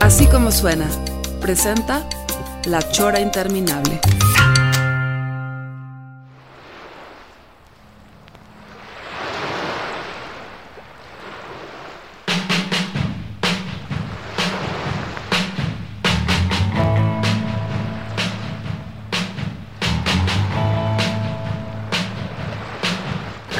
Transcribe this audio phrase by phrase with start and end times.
[0.00, 0.86] Así como suena,
[1.40, 2.06] presenta
[2.66, 4.00] La Chora Interminable.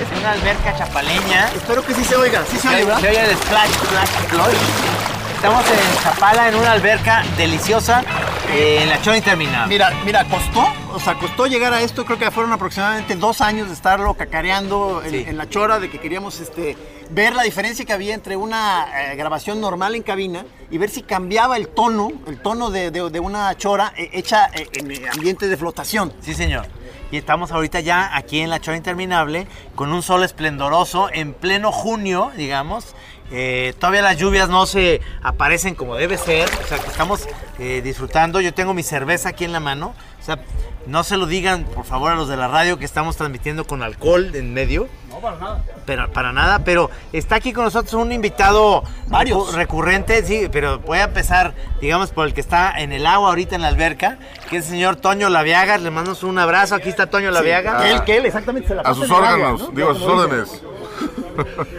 [0.00, 1.48] Es una alberca chapaleña.
[1.54, 3.00] Espero que sí se oiga, sí se ¿verdad?
[3.00, 5.13] se oye el splash, splash, splash.
[5.44, 8.02] Estamos en Chapala, en una alberca deliciosa,
[8.50, 9.68] eh, en la Chora Interminable.
[9.68, 13.68] Mira, mira, costó, o sea, costó llegar a esto, creo que fueron aproximadamente dos años
[13.68, 15.24] de estarlo cacareando en, Sí.
[15.28, 16.78] en la chora, de que queríamos este,
[17.10, 21.02] ver la diferencia que había entre una eh, grabación normal en cabina y ver si
[21.02, 25.02] cambiaba el tono, el tono de, de- de una chora eh, hecha eh, en eh,
[25.12, 26.14] ambiente de flotación.
[26.22, 26.66] Sí, señor.
[27.10, 31.70] Y estamos ahorita ya aquí en la Chora Interminable con un sol esplendoroso en pleno
[31.70, 32.94] junio, digamos.
[33.30, 37.26] Eh, todavía las lluvias no se aparecen como debe ser, o sea que estamos
[37.58, 38.40] eh, disfrutando.
[38.40, 40.38] Yo tengo mi cerveza aquí en la mano, o sea,
[40.86, 43.82] no se lo digan por favor a los de la radio que estamos transmitiendo con
[43.82, 44.86] alcohol en medio.
[45.08, 45.64] No, para nada.
[45.86, 49.48] Pero, para nada, pero está aquí con nosotros un invitado Varios.
[49.48, 53.30] recu- recurrente, sí, pero voy a empezar, digamos, por el que está en el agua
[53.30, 54.18] ahorita en la alberca,
[54.50, 55.78] que es el señor Toño Laviaga.
[55.78, 56.74] Le mandamos un abrazo.
[56.74, 57.82] Aquí está Toño Laviaga.
[57.82, 59.68] Que él, que él exactamente se la A sus órganos, ¿no?
[59.70, 60.62] digo, a sus órdenes.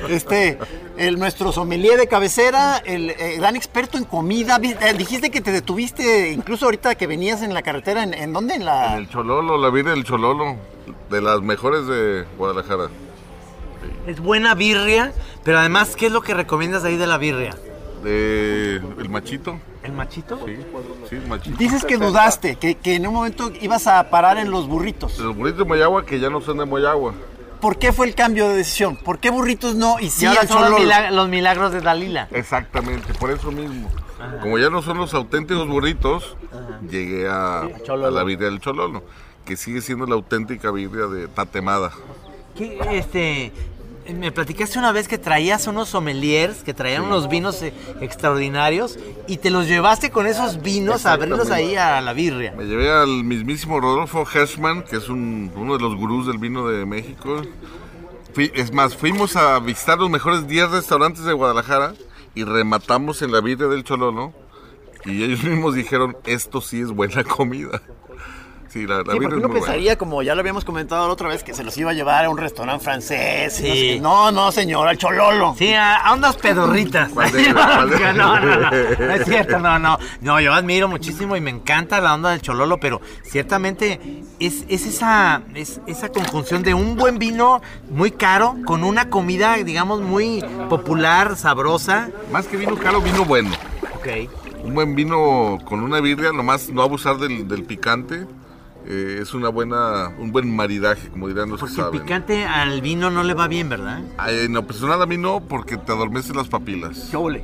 [0.09, 0.58] Este,
[0.98, 4.59] el, nuestro sommelier de cabecera, el, eh, gran experto en comida.
[4.62, 8.03] Eh, dijiste que te detuviste incluso ahorita que venías en la carretera.
[8.03, 8.56] ¿En, en dónde?
[8.56, 8.94] En la...
[8.94, 10.56] En el Chololo, la vida del Chololo,
[11.09, 12.90] de las mejores de Guadalajara.
[14.07, 15.13] Es buena birria,
[15.44, 17.56] pero además, ¿qué es lo que recomiendas ahí de la birria?
[18.03, 20.40] De el machito, ¿El machito?
[20.46, 20.56] sí,
[21.09, 21.57] sí, el machito.
[21.57, 25.18] Dices que dudaste, que, que en un momento ibas a parar en los burritos.
[25.19, 27.13] Los burritos de Moyagua que ya no son de Moyagua.
[27.66, 28.96] ¿Por qué fue el cambio de decisión?
[28.96, 30.86] ¿Por qué burritos no y sí y ahora son los, Chololo?
[30.88, 32.28] milag- los milagros de Dalila.
[32.30, 33.90] Exactamente, por eso mismo.
[34.40, 36.38] Como ya no son los auténticos burritos,
[36.88, 37.68] llegué a,
[38.12, 39.04] la birria del Chololo,
[39.46, 41.92] que sigue siendo la auténtica birria de tatemada.
[42.56, 43.52] ¿Qué, este,
[44.14, 49.38] me platicaste una vez que traías unos sommeliers, que traían unos vinos eh, extraordinarios, y
[49.38, 52.54] te los llevaste con esos vinos a abrirlos ahí a la birria.
[52.58, 56.68] Me llevé al mismísimo Rodolfo Hershman, que es un- uno de los gurús del vino
[56.68, 57.42] de México.
[58.34, 61.94] Fui- es más, fuimos a visitar los mejores 10 restaurantes de Guadalajara
[62.36, 64.34] y rematamos en la birria del Chololo.
[65.06, 67.82] Y ellos mismos dijeron, esto sí es buena comida.
[68.75, 69.66] Sí, la, la Sí, porque es uno muy buena.
[69.68, 72.25] pensaría, como ya lo habíamos comentado la otra vez, que se los iba a llevar
[72.25, 73.53] a un restaurante francés.
[73.56, 74.00] Sí.
[74.02, 75.56] No, no, señor, al Chololo.
[75.58, 77.09] Sí, a, a unas pedorritas.
[77.13, 79.97] ¿Cuál de- cuál de- no, no, no, no es cierto, no, no.
[80.19, 84.86] No, yo admiro muchísimo y me encanta la onda del chololo, pero ciertamente es, es
[84.86, 90.44] esa, es esa conjunción de un buen vino muy caro con una comida, digamos, muy
[90.68, 92.09] popular, sabrosa.
[92.30, 93.52] Más que vino caro, vino bueno.
[93.96, 94.30] Ok.
[94.66, 98.25] Un buen vino con una birria, nomás no abusar del, del picante.
[98.88, 102.01] Eh, es una buena, un buen maridaje, como dirán los que Porque el saben.
[102.01, 104.01] picante al vino no le va bien, ¿verdad?
[104.18, 107.07] Ay, en lo personal a mí no, porque te adormeces las papilas.
[107.12, 107.44] ¿Qué ole?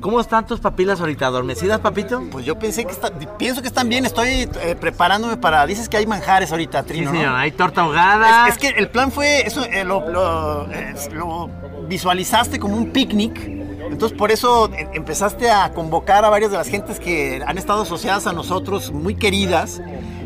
[0.00, 1.26] ¿Cómo están tus papilas ahorita?
[1.26, 2.22] ¿Adormecidas, papito?
[2.32, 5.98] Pues yo pensé que está, pienso que están bien, estoy eh, preparándome para, dices que
[5.98, 7.18] hay manjares ahorita, Sí, Trino, ¿no?
[7.18, 7.34] señor.
[7.36, 8.48] Hay torta ahogada.
[8.48, 11.50] Es, es que el plan fue, eso eh, lo, lo, eh, lo
[11.88, 16.68] visualizaste como un picnic, entonces por eso eh, empezaste a convocar a varias de las
[16.68, 19.82] gentes que han estado asociadas a nosotros, muy queridas.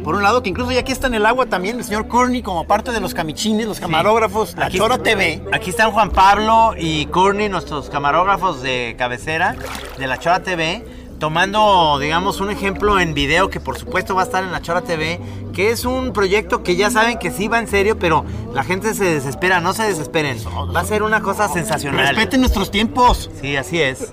[0.09, 2.41] Por un lado, que incluso ya aquí está en el agua también el señor Courtney
[2.41, 5.43] como parte de los camichines, los camarógrafos, la Aquí- Chora TV.
[5.53, 9.55] Aquí están Juan Pablo y Courtney, nuestros camarógrafos de cabecera
[9.99, 10.82] de la Chora TV,
[11.19, 14.82] tomando, digamos, un ejemplo en video que por supuesto va a estar en la Chora
[14.82, 15.20] TV,
[15.53, 18.94] que es un proyecto que ya saben que sí va en serio, pero la gente
[18.94, 20.38] se desespera, no se desesperen.
[20.75, 22.09] Va a ser una cosa sensacional.
[22.09, 23.31] Respeten nuestros tiempos.
[23.41, 24.12] Sí, así es.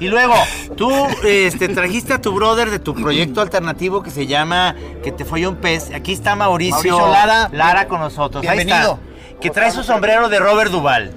[0.00, 0.34] Y luego,
[0.76, 0.90] tú
[1.24, 5.46] este, trajiste a tu brother de tu proyecto alternativo que se llama Que te fue
[5.46, 5.90] un pez.
[5.94, 7.50] Aquí está Mauricio, Mauricio Lara.
[7.52, 8.44] Lara con nosotros.
[8.46, 8.94] Ahí Bienvenido.
[8.94, 9.15] está.
[9.40, 11.12] Que trae su sombrero de Robert Duval.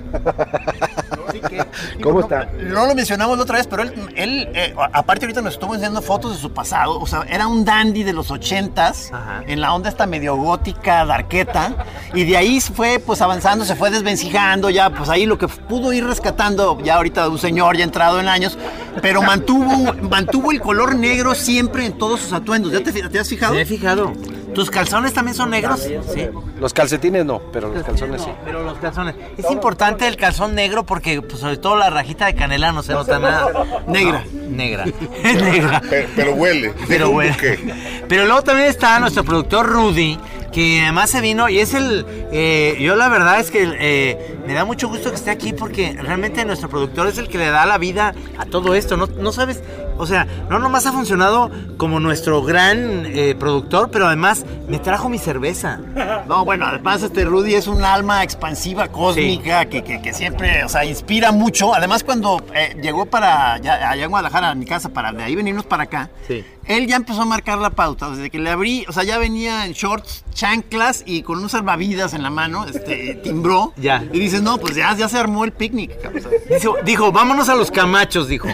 [2.02, 2.50] ¿Cómo está?
[2.58, 6.02] No lo mencionamos la otra vez, pero él, él, eh, aparte ahorita nos estuvo enseñando
[6.02, 7.00] fotos de su pasado.
[7.00, 9.44] O sea, era un dandy de los ochentas, Ajá.
[9.48, 11.86] en la onda esta medio gótica, darqueta.
[12.14, 15.94] Y de ahí fue pues avanzando, se fue desvencijando, ya pues ahí lo que pudo
[15.94, 18.58] ir rescatando, ya ahorita un señor ya entrado en años,
[19.02, 22.72] pero mantuvo, mantuvo el color negro siempre en todos sus atuendos.
[22.72, 23.54] ¿Ya te, has fijado?
[23.54, 24.14] Me he fijado.
[24.54, 25.82] ¿Tus calzones también son negros?
[25.82, 26.30] Sí.
[26.60, 28.30] Los calcetines no, pero los calzones sí.
[28.44, 29.16] Pero los calzones.
[29.38, 32.94] Es importante el calzón negro porque, pues, sobre todo la rajita de canela no se
[32.94, 33.52] nota nada.
[33.88, 34.24] Negra.
[34.34, 34.86] Negra.
[35.24, 35.82] Es negra.
[35.90, 36.74] Pero, pero huele.
[36.88, 37.74] Pero buque.
[38.08, 40.18] Pero luego también está nuestro productor Rudy,
[40.52, 42.06] que además se vino y es el.
[42.32, 45.94] eh, yo la verdad es que eh, me da mucho gusto que esté aquí porque
[46.02, 48.98] realmente nuestro productor es el que le da la vida a todo esto.
[48.98, 49.62] No, no sabes.
[50.02, 55.10] O sea, no nomás ha funcionado como nuestro gran eh, productor, pero además me trajo
[55.10, 55.80] mi cerveza.
[56.26, 60.70] No, bueno, además este Rudy es un alma expansiva, cósmica, que, que- que siempre, o
[60.70, 61.76] sea, inspira mucho.
[61.76, 62.42] Además, cuando
[62.82, 66.10] llegó para ya- allá en Guadalajara, a mi casa, para de ahí venirnos para acá,
[66.26, 66.46] Sí.
[66.70, 68.12] Él ya empezó a marcar la pauta.
[68.12, 72.14] Desde que le abrí, o sea, ya venía en shorts, chanclas y con unos salvavidas
[72.14, 73.74] en la mano, este, timbró.
[73.76, 74.04] Ya.
[74.14, 76.00] Y dices, no, pues ya, ya se armó el picnic.
[76.00, 76.24] cabrón.
[76.48, 78.48] Dijo, dijo, vámonos a los camachos, dijo.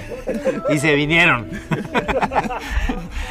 [0.70, 1.52] Y se vinieron.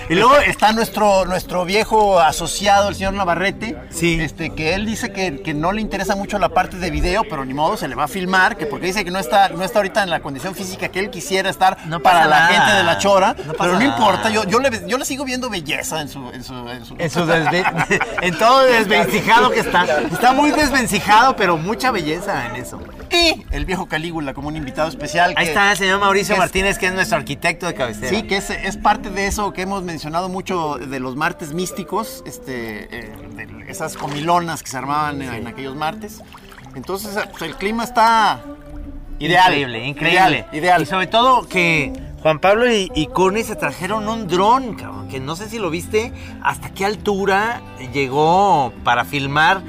[0.08, 3.76] Y luego está nuestro, nuestro viejo asociado, el señor Navarrete.
[3.88, 4.18] Sí.
[4.20, 7.44] Este, que él dice que, que no le interesa mucho la parte de video, pero
[7.44, 9.78] ni modo, se le va a filmar, que porque dice que no está, no está
[9.78, 12.98] ahorita en la condición física que él quisiera estar No para la gente de la
[12.98, 13.34] chora.
[13.46, 16.28] No pero no importa, yo, yo, le, yo le sigo viendo belleza en su.
[16.30, 19.84] En su, en su- En, su desve- en todo desvencijado que está.
[20.12, 22.80] Está muy desvencijado, pero mucha belleza en eso.
[23.10, 25.34] Y el viejo Calígula como un invitado especial.
[25.36, 28.08] Ahí está el señor Mauricio que es- Martínez, que es nuestro arquitecto de cabecera.
[28.08, 32.22] Sí, que es, es parte de eso que hemos mencionado mucho de los martes místicos,
[32.26, 36.20] este, eh, de esas comilonas que se armaban en, en aquellos martes.
[36.74, 38.42] Entonces, pues, el clima está
[39.18, 39.52] ideal.
[39.52, 40.18] Increíble, increíble.
[40.20, 40.46] Ideal.
[40.52, 40.82] ideal.
[40.82, 41.92] Y sobre todo que
[42.24, 43.06] Juan Pablo y, y
[43.44, 46.10] se trajeron un dron, cabrón, que no sé si lo viste,
[46.42, 47.60] hasta qué altura
[47.92, 49.62] llegó para filmar,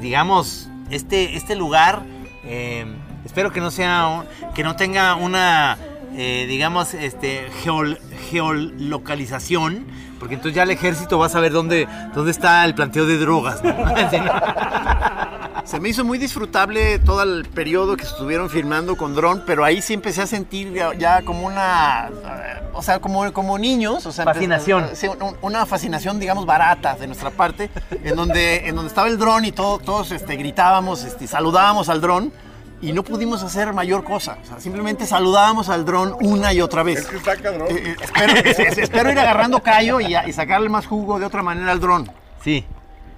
[0.00, 2.02] digamos, este, este lugar.
[2.42, 2.84] eh,
[3.24, 4.24] espero que no sea,
[4.56, 5.78] que no tenga una,
[6.16, 9.86] eh, digamos, este, geol- geolocalización,
[10.20, 13.64] porque entonces ya el ejército va a saber dónde, dónde está el planteo de drogas.
[13.64, 13.74] ¿no?
[15.64, 19.80] Se me hizo muy disfrutable todo el periodo que estuvieron filmando con dron, pero ahí
[19.82, 24.10] sí empecé a sentir ya, ya como una, eh, o sea, como, como niños, o
[24.12, 24.88] sea, Fascinación.
[24.94, 27.70] sí, un- una fascinación, digamos, barata de nuestra parte,
[28.02, 32.00] en donde, en donde estaba el dron y todo, todos este, gritábamos, este, saludábamos al
[32.00, 32.32] dron
[32.82, 36.82] y no pudimos hacer mayor cosa, o sea, simplemente saludábamos al dron una y otra
[36.82, 37.00] vez.
[37.00, 37.68] Es que está cabrón.
[37.70, 41.26] Eh, eh, espero, es- es- espero ir agarrando callo y, y sacarle más jugo de
[41.26, 42.10] otra manera al dron,
[42.42, 42.64] Sí,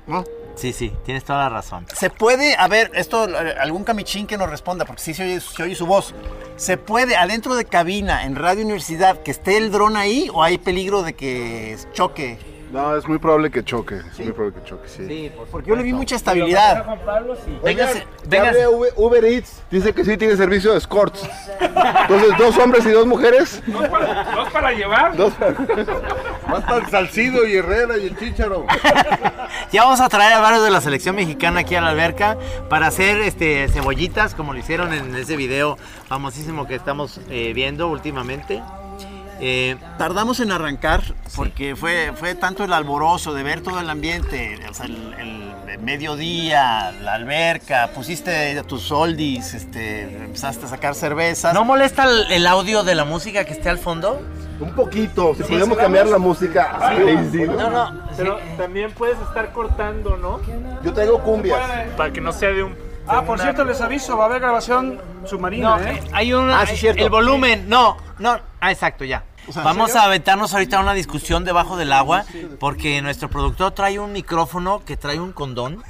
[0.06, 0.24] ¿no?
[0.56, 1.86] sí, sí, tienes toda la razón.
[1.94, 3.26] Se puede, a ver, esto,
[3.60, 6.14] algún camichín que nos responda, porque sí se oye, se oye su voz.
[6.56, 10.58] ¿Se puede, adentro de cabina, en Radio Universidad, que esté el dron ahí o hay
[10.58, 12.38] peligro de que choque?
[12.72, 13.96] No, es muy probable que choque.
[13.96, 15.30] Es muy probable que choque, sí.
[15.50, 16.86] Porque yo le vi mucha estabilidad.
[17.62, 18.48] Véngase, Ya véngase.
[18.48, 21.28] hablé a Uber, Uber Eats dice que sí tiene servicio de escorts.
[21.60, 23.62] Entonces, dos hombres y dos mujeres.
[23.66, 25.14] ¿Dos para, dos para llevar?
[25.16, 25.34] Dos.
[25.40, 28.64] Va a estar Salcido y Herrera y el Chícharo.
[29.70, 32.38] Ya vamos a traer a varios de la selección mexicana aquí a la alberca
[32.70, 35.76] para hacer este cebollitas como lo hicieron en ese video
[36.08, 38.62] famosísimo que estamos eh, viendo últimamente.
[39.44, 41.02] Eh, Tardamos en arrancar
[41.34, 45.78] porque fue, fue tanto el alborozo de ver todo el ambiente, o sea, el, el
[45.80, 51.52] mediodía, la alberca, pusiste tus oldies, este, empezaste a sacar cervezas.
[51.54, 54.22] ¿No molesta el, el audio de la música que esté al fondo?
[54.60, 55.34] Un poquito.
[55.34, 56.78] Si podemos cambiar la música.
[56.94, 57.54] crazy, ¿no?
[57.54, 58.02] No, no.
[58.16, 60.40] Pero también puedes estar cortando, ¿no?
[60.84, 61.58] Yo traigo cumbias.
[61.96, 62.76] Para que no sea de un...
[63.08, 65.94] Ah, por cierto, les aviso, va a haber grabación submarina, No, ¿eh?
[66.00, 67.02] eh, hay un Ah, sí, cierto.
[67.02, 69.24] el volumen, no, no, ah, exacto, ya.
[69.48, 70.02] O sea, ¿en Vamos serio?
[70.02, 72.24] a aventarnos ahorita una discusión debajo del agua
[72.60, 75.82] porque nuestro productor trae un micrófono que trae un condón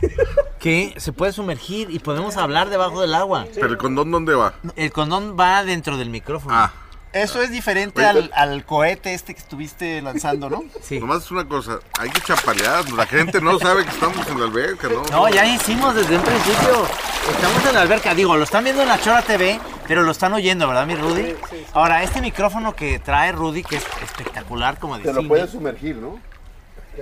[0.59, 3.47] que se puede sumergir y podemos hablar debajo del agua.
[3.55, 4.55] ¿Pero el condón dónde va?
[4.77, 6.55] El condón va dentro del micrófono.
[6.57, 6.73] Ah,
[7.13, 10.65] Eso es diferente al, al cohete este que estuviste lanzando, ¿no?
[10.83, 10.99] Sí.
[10.99, 11.79] nomás es una cosa.
[11.99, 12.91] Hay que chapalear.
[12.93, 15.03] La gente no sabe que estamos en la alberca, ¿no?
[15.11, 16.87] No, ya hicimos desde un principio.
[17.31, 18.15] Estamos en la alberca.
[18.15, 21.35] Digo, lo están viendo en la Chora TV, pero lo están oyendo, ¿verdad, mi Rudy?
[21.75, 25.21] Ahora, este micrófono que trae Rudy, que es espectacular, como Te decía.
[25.23, 26.19] lo puedes sumergir, ¿no?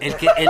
[0.00, 0.48] El, que, el,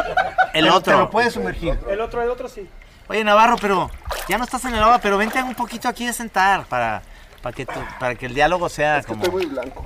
[0.55, 0.99] el Te otro.
[0.99, 1.79] lo puedes sumergir.
[1.89, 2.69] El otro, el otro sí.
[3.09, 3.91] Oye, Navarro, pero
[4.29, 7.03] ya no estás en el agua, pero vente un poquito aquí a sentar para,
[7.43, 9.25] para, que, tu- para que el diálogo sea como...
[9.25, 9.85] Estoy muy blanco.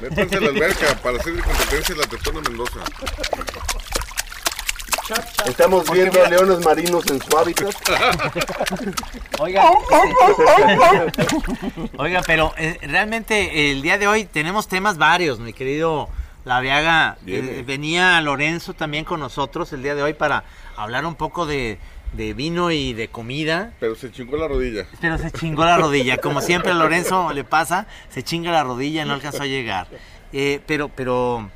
[0.00, 2.78] Métanse a la alberca para hacer competencia la Tetona Mendoza.
[5.46, 7.74] Estamos viendo a leones marinos en su hábitat.
[9.40, 9.70] Oiga,
[11.98, 16.08] Oiga, pero eh, realmente el día de hoy tenemos temas varios, mi querido
[16.44, 17.18] Laviaga.
[17.22, 17.58] Viene.
[17.58, 20.44] Eh, venía Lorenzo también con nosotros el día de hoy para
[20.76, 21.78] hablar un poco de,
[22.12, 23.72] de vino y de comida.
[23.80, 24.86] Pero se chingó la rodilla.
[25.00, 29.02] Pero se chingó la rodilla, como siempre a Lorenzo le pasa, se chinga la rodilla
[29.02, 29.86] y no alcanzó a llegar.
[30.32, 31.48] Eh, pero, pero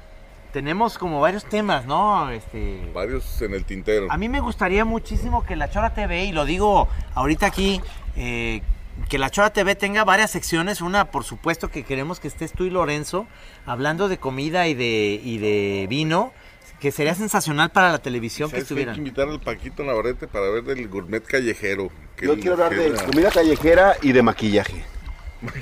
[0.53, 2.31] tenemos como varios temas, ¿no?
[2.31, 4.07] Este, Varios en el tintero.
[4.11, 7.81] a mí me gustaría muchísimo que la Chora TV, y lo digo ahorita aquí,
[8.17, 8.63] eh,
[9.11, 10.81] que la Chora TV tenga varias secciones.
[10.81, 13.27] Una, por supuesto, que queremos que estés tú y Lorenzo
[13.67, 16.33] hablando de comida y de, y de vino,
[16.81, 18.75] que sería sensacional para la televisión que ¿Sabes qué?
[18.75, 18.97] Hay que estuvieran.
[18.99, 21.91] invitar al Paquito Navarrete para ver del gourmet callejero.
[22.17, 24.85] que Yo quiero hablar de comida callejera y de maquillaje.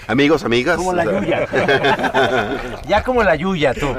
[0.07, 0.77] Amigos, amigas.
[0.77, 2.81] Como la Yuya.
[2.89, 3.87] ya como la Yuya, tú.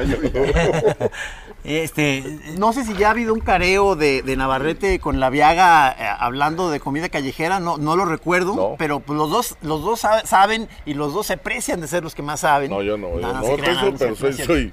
[1.66, 2.24] este,
[2.58, 6.16] No sé si ya ha habido un careo de, de Navarrete con la Viaga eh,
[6.20, 8.76] hablando de comida callejera, no, no lo recuerdo, No.
[8.78, 12.04] pero pues, los dos, los dos sa- saben y los dos se precian de ser
[12.04, 12.70] los que más saben.
[12.70, 14.72] No, yo no, yo No, no, crean, soy, soy, soy,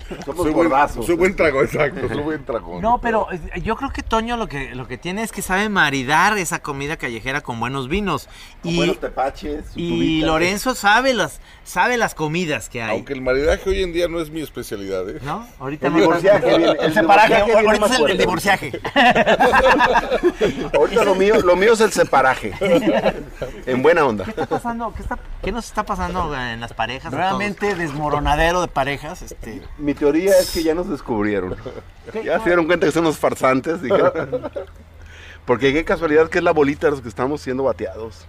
[0.52, 0.70] buen,
[1.04, 2.80] soy buen trago, exacto, soy buen trago.
[2.80, 5.68] No, pero eh, yo creo que Toño lo que, lo que tiene es que sabe
[5.68, 8.28] maridar esa comida callejera con buenos vinos.
[8.62, 10.26] con Y, buenos tepaches, y tubita.
[10.26, 12.90] Lorenzo sabe las, sabe las comidas que hay.
[12.96, 15.18] Aunque el maridaje hoy en día no es mi especialidad, ¿eh?
[15.22, 15.46] ¿No?
[15.58, 16.08] Ahorita viene.
[16.82, 18.72] El separaje, ahorita es el, divorciaje.
[20.74, 22.52] Ahorita lo mío, lo mío es el separaje.
[23.66, 24.24] En buena onda.
[24.24, 24.92] ¿Qué está pasando?
[24.94, 27.12] ¿Qué, está- qué nos está pasando en las parejas?
[27.12, 29.22] a Realmente desmoronadero de parejas.
[29.22, 31.56] Este, Mi teoría es que ya nos descubrieron.
[32.24, 33.82] Ya se dieron cuenta que son unos farsantes.
[33.82, 34.50] dijeron.
[35.44, 38.26] Porque qué casualidad que es la bolita de los que estamos siendo bateados.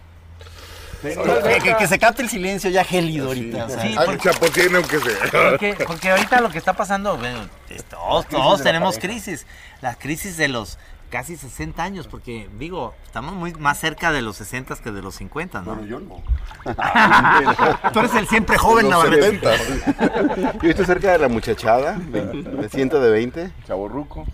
[1.03, 3.65] Que, que- que se capte el silencio ya gélido ahorita.
[3.65, 5.17] o sea, Sí, Ah, porque- chapotín, aunque sea.
[5.51, 7.48] Porque, porque ahorita lo que está pasando, bueno,
[7.89, 9.45] todos, todos tenemos crisis.
[9.81, 10.77] La crisis de los
[11.13, 15.13] casi 60 años, porque digo, estamos muy más cerca de los 60 que de los
[15.13, 15.86] 50, ¿no?
[15.86, 16.24] yo no.
[17.93, 19.39] Tú eres el siempre joven Los Navarrete.
[19.39, 20.53] 70.
[20.63, 21.93] Yo estoy cerca de la muchachada.
[22.10, 23.51] Me, me siento de 20.
[23.67, 24.25] Chaborruco.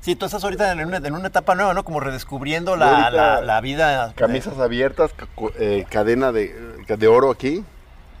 [0.00, 1.84] Sí, tú estás ahorita en una, en una etapa nueva, ¿no?
[1.84, 4.14] Como redescubriendo la, la- la vida.
[4.16, 5.10] Camisas abiertas,
[5.58, 6.54] eh, cadena de,
[6.86, 7.62] de oro aquí,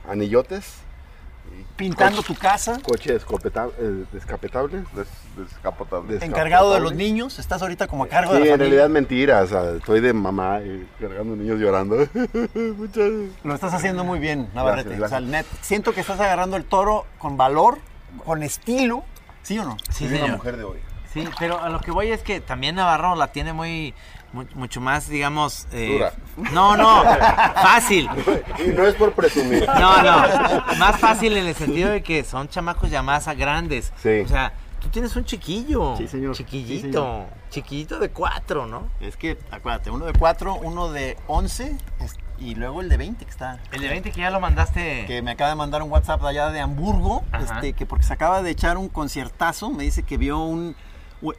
[0.06, 0.74] anillotes,
[1.78, 2.78] Pintando tu casa.
[2.82, 5.06] coche eh, descapetable, des-
[5.36, 6.18] descapotable.
[6.20, 7.38] Encargado de los niños.
[7.38, 8.70] Estás ahorita como a cargo Sí, de la en familia.
[8.78, 11.96] realidad mentira, o sea, estoy de mamá y cargando niños llorando.
[12.76, 13.10] Muchas-
[13.44, 14.96] Lo estás haciendo muy bien, Navarrete.
[14.96, 17.78] Gracias, O sea, net- siento que estás agarrando el toro con valor,
[18.24, 19.04] con estilo.
[19.44, 19.76] ¿Sí o no?
[19.90, 20.78] Sí, Soy una mujer de hoy.
[21.14, 24.17] Sí, pero a lo que voy es que también Navarro la tiene muy, mu-
[24.54, 25.66] mucho más, digamos...
[25.72, 26.12] eh, Dura.
[26.52, 27.02] No, no,
[27.54, 28.08] fácil.
[28.64, 29.66] Y no es por presumir.
[29.66, 33.92] No, no, más fácil en el sentido de que son chamacos ya más grandes.
[34.02, 34.20] Sí.
[34.24, 35.96] O sea, tú tienes un chiquillo.
[35.96, 36.34] Sí, señor.
[36.34, 36.74] Chiquillito.
[36.86, 37.26] Sí, señor.
[37.50, 38.88] Chiquillito de cuatro, ¿no?
[39.00, 43.24] Es que, acuérdate, uno de 4, uno de 11 es- y luego el de 20
[43.24, 43.58] que está.
[43.72, 45.06] El de 20 que ya lo mandaste.
[45.06, 47.54] Que me acaba de mandar un WhatsApp de allá de Hamburgo, Ajá.
[47.56, 50.76] este, que porque se acaba de echar un conciertazo, me dice que vio un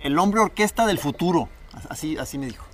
[0.01, 1.47] el hombre orquesta del futuro.
[1.89, 2.65] Así, así me dijo.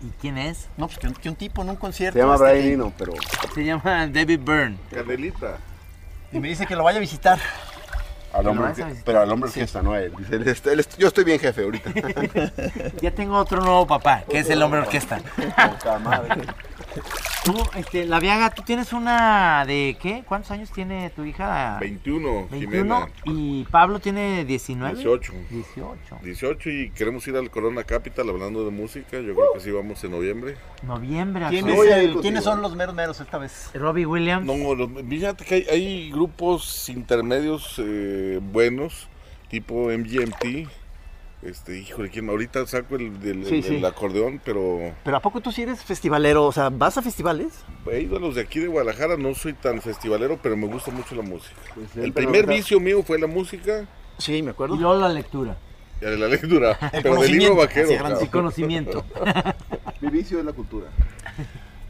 [0.00, 0.68] ¿Y quién es?
[0.76, 2.14] No, pues que un, que un tipo en un concierto.
[2.18, 3.12] Se llama este, Brian que- Eno, pero
[3.54, 4.76] Se llama David Byrne.
[4.92, 5.56] Canelita.
[6.32, 7.38] Y me dice que lo vaya a visitar.
[8.32, 9.04] al hombre, orque- visitar.
[9.04, 10.12] pero al hombre orquesta, no a él.
[10.18, 11.90] Dice, él está- él est- yo estoy bien jefe ahorita.
[13.02, 15.18] Ya tengo otro nuevo papá, que es el hombre orquesta.
[15.36, 16.42] Poca madre.
[17.44, 20.22] Tú, este, la Viaga, tú tienes una de qué?
[20.26, 21.78] ¿Cuántos años tiene tu hija?
[21.80, 23.08] 21, 21 Jimena.
[23.24, 24.94] y Pablo tiene 19.
[24.96, 25.32] 18.
[25.50, 26.18] 18.
[26.22, 29.18] 18 y queremos ir al Corona Capital hablando de música.
[29.20, 30.56] Yo creo que sí vamos en noviembre.
[30.82, 31.46] Noviembre.
[31.48, 32.20] ¿Quién es el- contigo.
[32.20, 33.70] ¿Quiénes son los meros meros esta vez?
[33.74, 34.44] Robbie Williams.
[34.44, 39.08] No, los- fíjate que hay, hay grupos intermedios eh, buenos,
[39.48, 40.68] tipo MGMT.
[41.40, 42.28] Este, híjole, ¿quién?
[42.28, 43.84] ahorita saco el, del, Sí, sí.
[43.84, 46.44] acordeón, pero Pero ¿a poco tú sí eres festivalero?
[46.44, 47.64] O sea, ¿vas a festivales?
[47.92, 50.90] he ido a los de aquí de Guadalajara, no soy tan festivalero, pero me gusta
[50.90, 51.54] mucho la música.
[51.74, 53.86] Pues, el primer vicio mío fue la música
[54.18, 54.74] Sí, me acuerdo.
[54.74, 55.56] Y luego la lectura.
[56.00, 57.88] y la lectura, pero del libro vaquero.
[58.20, 59.04] Y conocimiento.
[60.00, 60.88] Mi vicio es la cultura.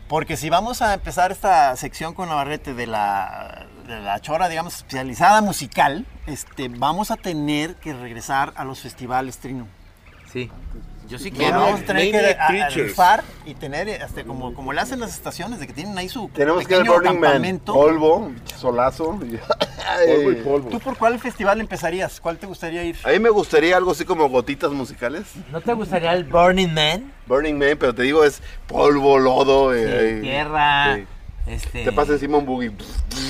[0.08, 4.76] Porque si vamos a empezar esta sección con Navarrete de la, de la chora, digamos,
[4.76, 9.66] especializada musical, este, vamos a tener que regresar a los festivales, Trino.
[10.32, 10.50] Sí.
[11.08, 11.60] Yo sí Que quiero.
[11.60, 15.66] vamos a tener que rifar y tener, este, como, como le hacen las estaciones, de
[15.66, 17.22] que tienen ahí su Tenemos que ir al pequeño Burning Man.
[17.32, 17.72] campamento.
[17.72, 19.18] Polvo, solazo.
[19.24, 19.38] y-
[20.14, 20.68] Polvo y polvo.
[20.68, 22.20] ¿Tú por cuál festival empezarías?
[22.20, 22.96] ¿Cuál te gustaría ir?
[23.04, 25.24] A mí me gustaría algo así como gotitas musicales.
[25.50, 27.10] ¿No te gustaría el Burning Man?
[27.26, 29.74] Burning Man, pero te digo, es polvo, lodo.
[29.74, 30.98] eh, eh, Tierra.
[31.46, 32.70] Este, Te pasa encima un boogie.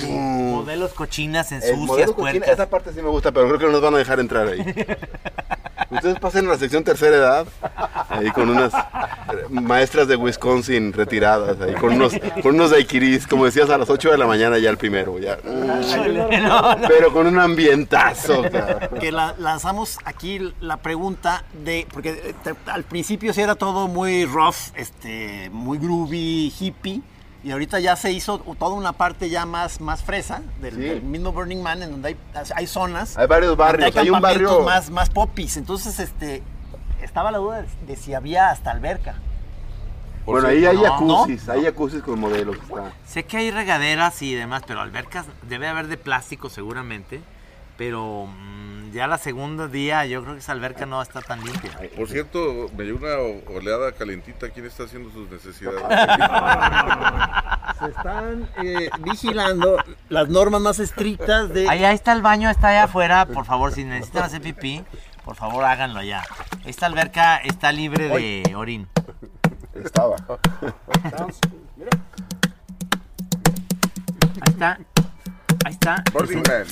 [0.09, 3.67] Modelos cochinas en El sucias, modelo cochina, esa parte sí me gusta, pero creo que
[3.67, 4.59] no nos van a dejar entrar ahí.
[5.91, 7.47] Ustedes pasen a la sección tercera edad,
[8.11, 8.79] ahí con unas eh,
[9.49, 14.11] maestras de Wisconsin retiradas, ahí con unos, con unos daiquiris, como decías, a las 8
[14.11, 15.39] de la mañana ya el primero, ya.
[16.89, 18.99] Pero con un ambientazo, cabrón.
[19.01, 23.89] que la- lanzamos aquí la pregunta de, porque eh, te- al principio sí era todo
[23.89, 27.01] muy rough, este, muy groovy, hippie,
[27.45, 30.81] y ahorita ya se hizo toda una parte ya más, más fresa del, Sí.
[30.81, 32.17] del mismo Burning Man, en donde hay,
[32.55, 33.17] hay zonas.
[33.17, 36.43] Hay varios barrios, hay un campamentos barrio- más, más popis, entonces este,
[37.03, 39.17] estaba la duda de, de si había hasta alberca.
[40.27, 42.57] Bueno, ahí hay no, jacuzzis, hay jacuzzis con modelos.
[42.57, 42.93] Está.
[43.07, 47.23] Sé que hay regaderas y demás, pero albercas debe haber de plástico seguramente.
[47.79, 51.71] Pero mm, ya la segunda día yo creo que esa alberca no está tan limpia.
[51.97, 53.15] Por cierto, me dio una
[53.55, 54.51] oleada calentita.
[54.51, 55.81] ¿Quién está haciendo sus necesidades?
[57.79, 59.77] Se están eh, vigilando
[60.09, 61.69] las normas más estrictas de...
[61.69, 63.27] Ahí, ahí está el baño, está allá afuera.
[63.27, 64.85] Por favor, si necesitan hacer pipí,
[65.25, 66.25] por favor háganlo allá.
[66.65, 68.89] Esta alberca está libre de orín.
[69.73, 70.17] Estaba.
[74.41, 74.81] Ahí está.
[75.69, 76.03] Ahí está.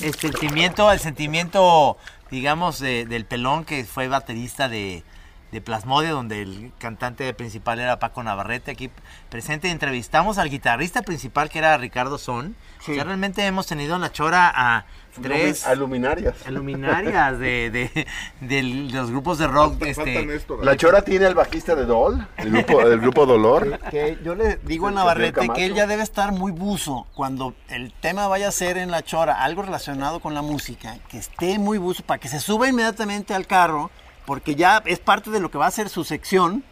[0.01, 1.97] El, sentimiento, el sentimiento,
[2.31, 5.03] digamos, de- del pelón que fue baterista de,
[5.51, 8.71] de Plasmodia, donde el cantante principal era Paco Navarrete.
[8.71, 8.89] Aquí
[9.29, 12.55] presente entrevistamos al guitarrista principal que era Ricardo Son.
[12.81, 14.85] O sea, realmente hemos tenido en la chora a
[15.21, 16.35] tres A luminarias.
[16.49, 18.07] luminarias de, de-
[18.41, 19.79] de los grupos de rock.
[19.79, 20.27] Falta este.
[20.63, 23.79] La Chora tiene al bajista de Doll, del grupo, del grupo Dolor.
[23.91, 27.53] que yo le digo a El Navarrete que él ya debe estar muy buzo cuando
[27.69, 31.59] el tema vaya a ser en la chora algo relacionado con la música, que esté
[31.59, 33.89] muy buzo para que se suba inmediatamente al carro,
[34.25, 36.63] porque ya es parte de lo que va a ser su sección,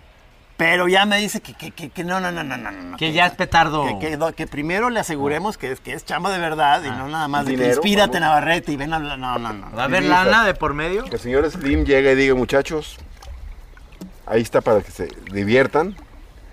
[0.58, 2.98] pero ya me dice que, que, que, que no, no, no, no, no, no.
[2.98, 3.86] que ya es petardo.
[4.00, 7.08] Que, que- que primero le aseguremos que es, que es chamba de verdad y no
[7.10, 8.22] nada más de que inspírate vamos.
[8.22, 9.20] Navarrete y ven a hablar.
[9.20, 9.72] No, no, no.
[9.76, 11.04] ¿Va a haber Sí, lana de por medio?
[11.06, 12.98] Que el señor Slim llegue y diga, muchachos,
[14.26, 15.96] ahí está para que se diviertan.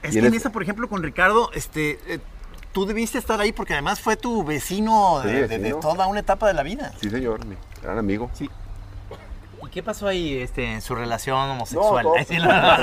[0.02, 2.18] Es Y que en esa, por ejemplo, con Ricardo, este, eh,
[2.72, 6.48] tú debiste estar ahí porque además fue tu vecino de, Sí, de- toda una etapa
[6.48, 6.92] de la vida.
[7.00, 8.28] Sí, señor, mi gran amigo.
[8.34, 8.50] Sí.
[9.72, 12.04] ¿Y qué pasó ahí este, en su relación homosexual?
[12.04, 12.80] No, Ay, sí, no, no, no,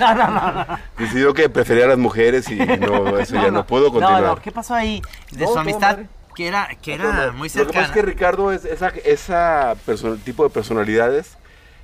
[0.00, 0.78] no, no, no, no.
[0.98, 4.22] Decidió que prefería a las mujeres y no, eso ya no, puedo continuar.
[4.22, 5.98] No, no, ¿qué pasó ahí de No, su amistad
[6.34, 7.86] que era, que era no, muy Lo que pasa cercana?
[7.86, 9.76] es que Ricardo es esa, esa
[10.24, 11.38] tipo de personalidades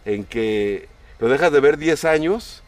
[0.04, 0.88] en que
[1.20, 2.64] lo dejas de ver 10 años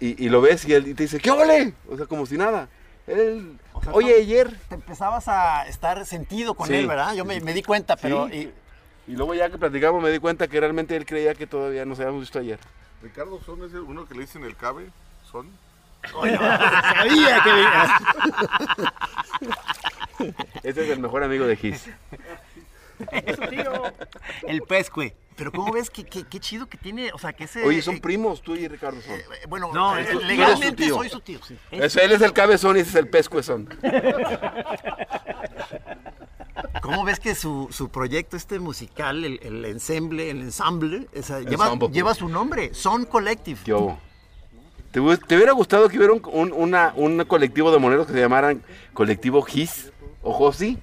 [0.00, 1.72] y, y lo ves y él te dice, ¿qué ole?
[1.90, 2.68] O sea, como si nada.
[3.06, 4.56] Él, O sea, oye, tú- ayer.
[4.68, 6.74] Te empezabas a estar sentido con Sí.
[6.74, 7.14] él, ¿verdad?
[7.14, 8.28] Yo me, me di cuenta, pero...
[8.28, 8.34] Sí.
[8.36, 8.52] y-
[9.06, 11.98] Y luego ya que platicamos me di cuenta que realmente él creía que todavía nos
[12.00, 12.58] habíamos visto ayer.
[13.02, 14.86] Ricardo Son es el- uno que le dicen el cabe.
[15.30, 15.48] Son.
[16.10, 17.90] sabía que venías.
[20.62, 21.86] Este es el mejor amigo de Gis.
[24.46, 25.14] El pescue.
[25.36, 27.10] Pero ¿cómo ves que, que- qué chido que tiene?
[27.12, 27.64] O sea, que ese...
[27.64, 29.14] Oye, son eh, primos tú y Ricardo Son.
[29.18, 31.58] eh, bueno, No, eh, tú eres legalmente soy su tío, sí.
[31.72, 33.68] Eso, él es el cabezón y ese es el pescuezón.
[36.82, 41.64] ¿Cómo ves que su, su proyecto este musical, el, el ensemble, el ensamble, esa, lleva,
[41.64, 41.88] Ensemble.
[41.90, 43.58] lleva su nombre, Son Collective?
[43.64, 43.98] ¿Qué hubo?
[44.92, 48.20] ¿Te, te hubiera gustado que hubiera un, un- una- un colectivo de moneros que se
[48.20, 48.62] llamaran
[48.92, 49.90] Colectivo Gis
[50.22, 50.78] o Josi?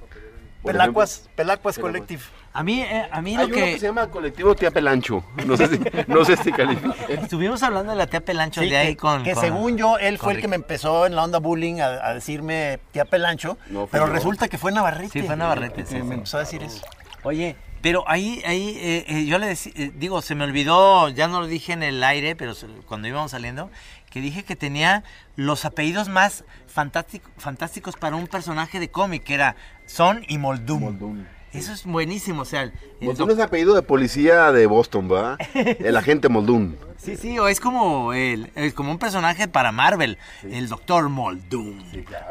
[0.63, 1.79] Pelacuas, Pelacuas Pelacuas.
[1.79, 2.21] Collective.
[2.53, 3.73] A mí, eh, a mí Hay lo uno que...
[3.73, 5.23] que se llama Colectivo Tía Pelancho.
[5.45, 6.93] No sé si, no sé si califica.
[7.09, 9.23] Estuvimos hablando de la tía Pelancho Sí, de ahí que, con...
[9.23, 11.85] que con- según yo, él fue el que me empezó en la onda bullying a,
[12.07, 14.13] a decirme tía Pelancho, No, pero yo.
[14.13, 15.21] resulta que fue Navarrete.
[15.21, 16.05] Sí, fue Navarrete, sí, que sí.
[16.07, 16.81] me empezó a decir eso.
[17.23, 21.27] Oye, pero ahí, ahí eh, eh, yo le decí- eh, digo, se me olvidó, ya
[21.27, 23.69] no lo dije en el aire, pero se- cuando íbamos saliendo,
[24.11, 25.03] que dije que tenía
[25.35, 29.55] los apellidos más fantástico- fantásticos para un personaje de cómic, que era
[29.87, 31.25] Son y Moldum.
[31.53, 35.37] Eso es buenísimo, o sea, el- es apellido de policía de Boston, ¿verdad?
[35.79, 36.77] El agente Moldún.
[36.97, 41.79] Sí, sí, o es como el, es como un personaje para Marvel, el Doctor Moldum.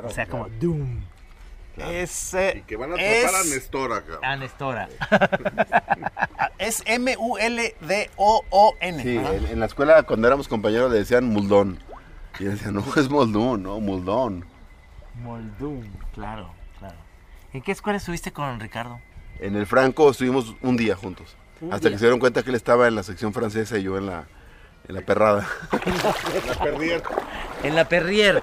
[0.05, 1.01] O sea, como Doom.
[1.89, 4.19] Es, eh, Y que van a atrapar a es, Néstor acá.
[4.23, 4.89] Anestora.
[6.59, 6.83] es
[7.81, 9.03] M-U-L-D-O-O-N.
[9.03, 11.79] Sí, en, en la escuela cuando éramos compañeros le decían Muldón.
[12.39, 14.45] Y yo decía, no, es Moldún, no, Muldón.
[15.23, 15.83] Moldum,
[16.15, 16.97] claro, claro.
[17.53, 19.01] ¿En qué escuela estuviste con Ricardo?
[19.39, 21.37] En el Franco estuvimos un día juntos.
[21.71, 24.07] hasta que se dieron cuenta que él estaba en la sección francesa y yo en
[24.07, 24.27] la,
[24.91, 25.47] en la perrada.
[26.47, 27.03] La Perrier.
[27.63, 28.43] En la Perrier.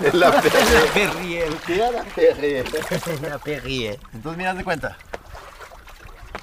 [0.00, 0.40] en la.
[0.40, 1.52] Perrier.
[1.66, 2.04] ¿Qué era la
[3.38, 3.98] Perrier.
[4.14, 4.96] Entonces, mira, de cuenta.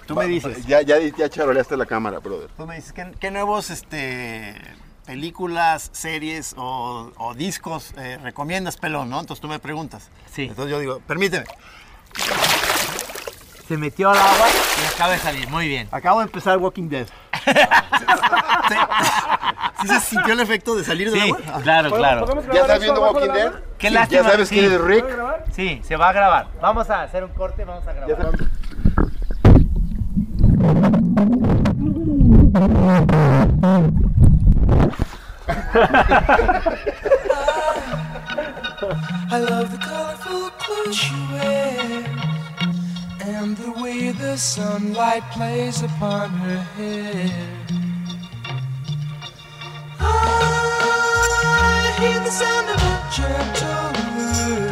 [0.06, 2.50] Tú me dices, Ya, ya, ya charoleaste la cámara, brother.
[2.58, 4.56] tú me dices, ¿qué, qué nuevos este,
[5.06, 9.20] películas, series o, o discos eh, recomiendas, pelón, no?
[9.20, 10.10] Entonces tú me preguntas.
[10.32, 10.44] Sí.
[10.44, 11.46] Entonces yo digo, permíteme.
[13.68, 14.48] Se metió al agua
[14.82, 15.48] y acaba de salir.
[15.50, 15.88] Muy bien.
[15.92, 17.08] Acabo de empezar Walking Dead.
[19.82, 21.40] ¿Sí se sintió el efecto de salir del Sí, agua?
[21.54, 21.60] Ah.
[21.64, 22.26] claro, claro.
[22.54, 23.52] ¿Ya estás viendo Walking Dead?
[23.78, 24.22] Qué Sí, lástima.
[24.24, 24.56] ¿Ya sabes sí.
[24.60, 25.06] quién es Rick?
[25.52, 26.48] Sí, se va a grabar.
[26.62, 28.32] Vamos a hacer un corte, vamos a grabar.
[39.32, 41.69] I love the colorful clothes the way
[44.30, 47.32] the sunlight plays upon her hair.
[50.00, 54.70] I hear the sound of a gentle word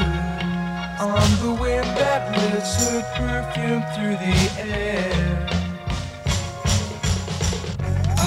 [1.01, 5.47] on the wind that lifts her perfume through the air.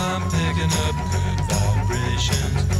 [0.03, 2.80] I'm picking up good vibrations.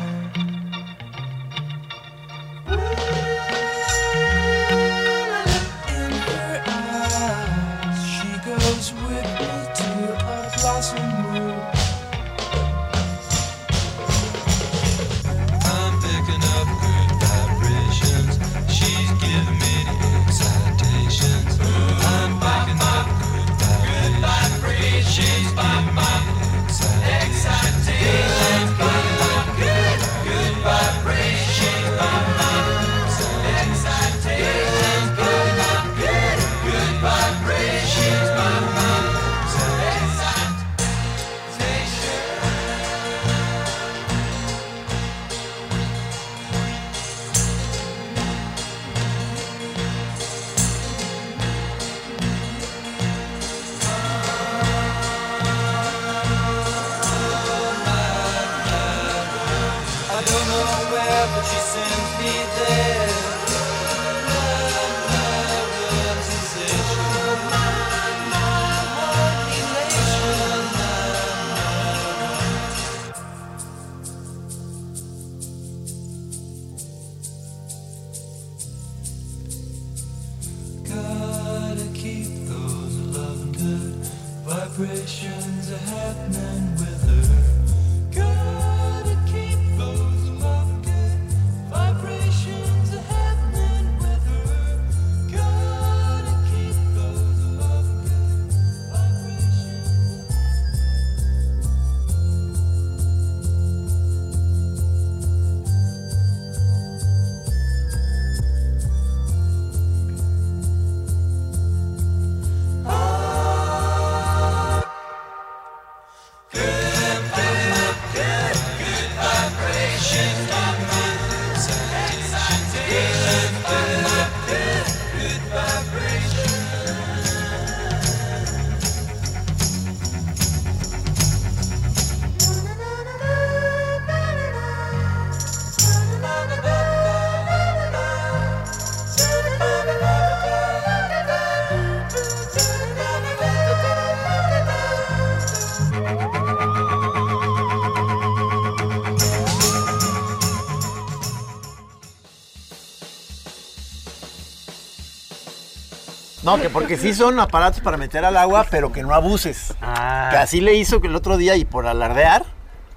[156.43, 159.75] No, que porque sí son aparatos para meter al agua, pero que no abuses.
[159.81, 160.29] Ah.
[160.31, 162.45] Que así le hizo que el otro día y por alardear,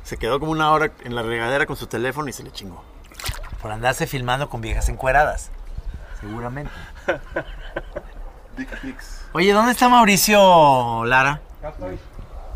[0.03, 2.83] se quedó como una hora en la regadera con su teléfono y se le chingó.
[3.61, 5.51] Por andarse filmando con viejas encueradas.
[6.21, 6.73] Seguramente.
[8.57, 9.27] Dick pics.
[9.33, 11.41] Oye, ¿dónde está Mauricio Lara?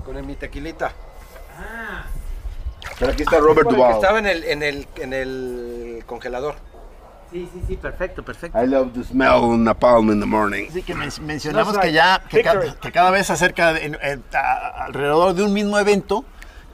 [0.05, 0.93] Con mi tequilita.
[2.99, 3.95] Pero aquí está Robert Porque Duvall.
[3.95, 6.57] Estaba en el, en el, en el congelador.
[7.31, 8.59] Sí, sí, sí, perfecto, perfecto.
[8.63, 10.67] I love the smell of napalm in the morning.
[10.71, 14.25] Así que men- mencionamos que ya, que, ca- que cada vez acerca, de- en- en-
[14.35, 16.25] a- alrededor de un mismo evento,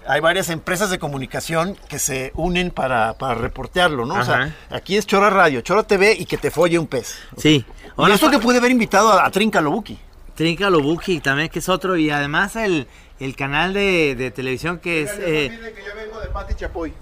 [0.07, 4.15] hay varias empresas de comunicación que se unen para, para reportearlo, ¿no?
[4.15, 4.55] O sea, Ajá.
[4.71, 7.17] aquí es Chora Radio, Chora TV y que te folle un pez.
[7.37, 7.65] Sí.
[7.97, 9.99] Y esto que pude haber invitado a, a Trinca Lobuki.
[10.35, 11.97] Trinca Lobuki también, que es otro.
[11.97, 12.87] Y además el,
[13.19, 15.13] el canal de, de televisión que es...
[15.19, 16.93] eh, que yo vengo de Pati Chapoy.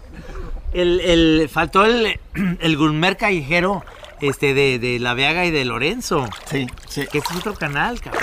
[0.72, 2.18] El, el- faltó el,
[2.60, 3.84] el gourmet callejero
[4.20, 6.26] este, de, de La Veaga y de Lorenzo.
[6.46, 7.06] Sí, sí.
[7.10, 8.22] Que este es otro canal, cabrón.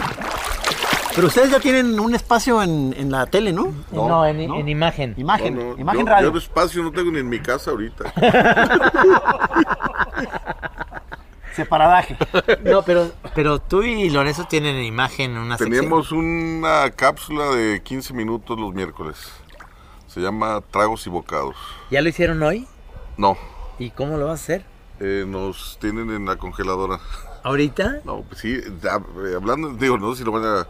[1.16, 3.74] Pero ustedes ya tienen un espacio en, en la tele, ¿no?
[3.92, 5.16] No, en, en imagen.
[5.18, 6.28] Imagen, No, no, imagen yo, radio.
[6.28, 8.14] Yo de espacio no tengo ni en mi casa ahorita.
[11.56, 12.16] Separadaje.
[12.64, 15.78] No, pero, pero tú y Lorenzo tienen en imagen una sección.
[15.82, 19.18] Tenemos una cápsula de 15 minutos los miércoles.
[20.10, 21.56] Se llama Tragos y Bocados.
[21.92, 22.68] ¿Ya lo hicieron hoy?
[23.18, 23.38] No,
[23.78, 24.66] ¿Y cómo lo vas a hacer?
[25.00, 27.00] eh, nos tienen en la congeladora.
[27.44, 28.00] ¿Ahorita?
[28.04, 30.68] No, pues sí, eh, hablando, digo, no sé si lo van a...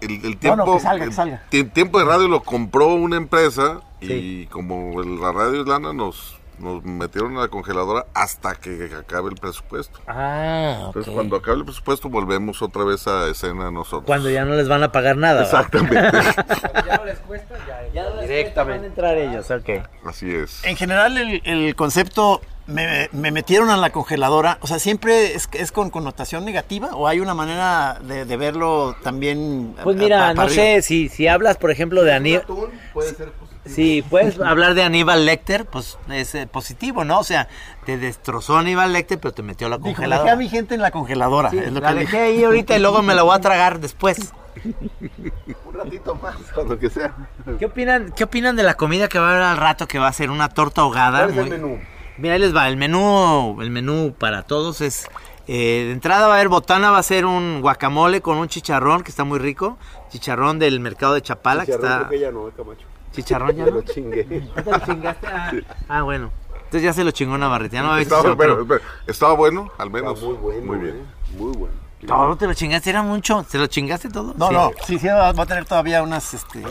[0.00, 1.42] El, el No, tiempo, no, que salga, que el salga.
[1.50, 5.92] tie- tiempo de radio lo compró una empresa y como el- la radio es lana
[5.92, 10.00] nos, nos metieron a la congeladora hasta que acabe el presupuesto.
[10.06, 10.86] Ah, ok.
[10.86, 14.04] Entonces cuando acabe el presupuesto volvemos otra vez a escena nosotros.
[14.06, 15.42] Cuando ya no les van a pagar nada.
[15.42, 16.00] Exactamente.
[16.86, 18.78] Ya no les cuesta, ya, Ya no les directamente.
[18.78, 19.86] van a entrar ellos, ok.
[20.06, 20.64] Así es.
[20.64, 25.48] En general, el, el concepto me, me metieron a la congeladora, o sea, siempre es,
[25.52, 29.74] es con connotación negativa o hay una manera de, de verlo también.
[29.82, 32.44] Pues a- mira, no sé, si, si hablas, por ejemplo, de Aníbal...
[32.92, 33.50] puede ser positivo.
[33.66, 37.18] Si puedes hablar de Aníbal Lecter, pues es eh, positivo, ¿no?
[37.18, 37.46] O sea,
[37.84, 40.32] te destrozó Aníbal Lecter, pero te metió a la Dijo, dejé congeladora.
[40.32, 41.50] a mi gente en la congeladora.
[41.50, 43.78] Sí, es lo la que dejé ahí ahorita y luego me la voy a tragar
[43.80, 44.32] después.
[45.64, 47.14] Un ratito más, cuando que sea.
[47.58, 50.08] ¿Qué opinan, ¿Qué opinan de la comida que va a haber al rato que va
[50.08, 51.20] a ser una torta ahogada?
[51.26, 51.78] ¿Cuál es el menú?
[52.18, 52.68] Mira, ahí les va.
[52.68, 55.08] El menú, el menú para todos es.
[55.46, 59.02] eh, de entrada va a haber botana, va a ser un guacamole con un chicharrón
[59.02, 59.78] que está muy rico.
[60.10, 62.08] Chicharrón del mercado de Chapala, que Chicharrón, está.
[62.08, 62.86] creo que ya no, eh, Camacho.
[63.12, 64.26] Chicharrón ya lo chingué.
[64.56, 65.26] ¿Ya te lo chingaste?
[65.28, 65.52] Ah,
[65.88, 66.30] ah, bueno.
[66.56, 67.74] Entonces ya se lo chingó Navarrete.
[67.76, 68.66] Ya no va a haber Estaba, pero-
[69.06, 70.14] estaba bueno, al menos.
[70.14, 70.66] Está muy bueno.
[70.66, 70.96] Muy bien.
[70.96, 71.74] eh, Muy bueno.
[72.06, 73.44] Todo te lo chingaste, era mucho.
[73.48, 74.34] ¿Se lo chingaste todo?
[74.36, 74.54] No, Sí.
[74.54, 76.32] no, sí, sí, va a tener todavía unas.
[76.34, 76.62] Este,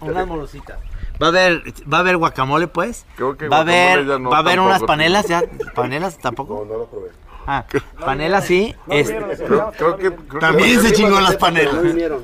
[0.00, 0.78] Unas morositas.
[1.22, 3.06] Va a haber, va a haber guacamole, pues.
[3.14, 5.42] Creo que va a haber, ya no, va a haber unas panelas, ya.
[5.74, 6.64] ¿Panelas tampoco?
[6.66, 7.10] No, no lo probé.
[7.46, 7.64] Ah,
[8.00, 8.74] panelas sí.
[8.88, 11.74] es- Creo, creo que, creo que- También se chingó las panelas.
[11.74, 12.18] No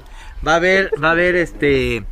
[0.46, 2.04] va a haber, va a haber este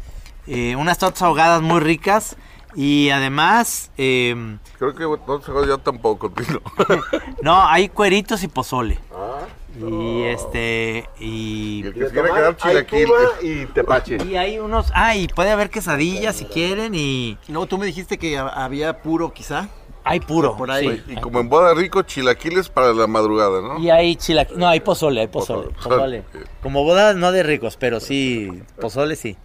[0.46, 2.36] eh, unas tortas ahogadas muy ricas.
[2.74, 6.60] Y además, eh, Creo que no se ya tampoco, Tino.
[7.42, 8.98] no, hay cueritos y pozole.
[9.12, 9.40] Ah,
[9.80, 13.08] Y este, y, El que se quiera quedar chilaquil.
[13.42, 14.18] Y tepache.
[14.24, 18.18] y hay unos, ah, y puede haber quesadillas si quieren y Luego tú me dijiste
[18.18, 19.68] que ha- había puro, quizá.
[20.04, 20.56] hay puro.
[20.56, 21.02] Por ahí.
[21.06, 21.12] sí.
[21.12, 23.78] Y como en boda rico, chilaquiles para la madrugada, ¿no?
[23.78, 24.58] Y hay chilaquiles.
[24.58, 25.68] No, hay pozole, hay pozole.
[25.70, 26.22] Pozole.
[26.22, 26.48] pozole.
[26.62, 29.36] Como bodas no de ricos, pero sí, pozole sí.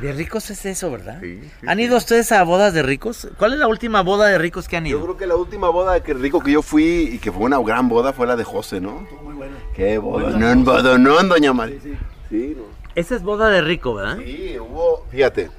[0.00, 1.18] De ricos es eso, ¿verdad?
[1.20, 1.84] Sí, sí, ¿Han sí.
[1.84, 3.28] ido ustedes a bodas de ricos?
[3.36, 5.02] ¿Cuál es la última boda de ricos que han Yo ido?
[5.04, 7.88] creo que la última boda de rico que yo fui y que fue una gran
[7.88, 9.06] boda fue la de José, ¿no?
[9.24, 9.56] Muy buena.
[9.74, 11.80] Qué bodonón, bodonón, doña María.
[11.82, 11.94] Sí,
[12.30, 12.54] sí.
[12.56, 12.62] no.
[12.94, 14.18] Esa es boda de rico, ¿verdad?
[14.24, 15.50] Sí, hubo, fíjate,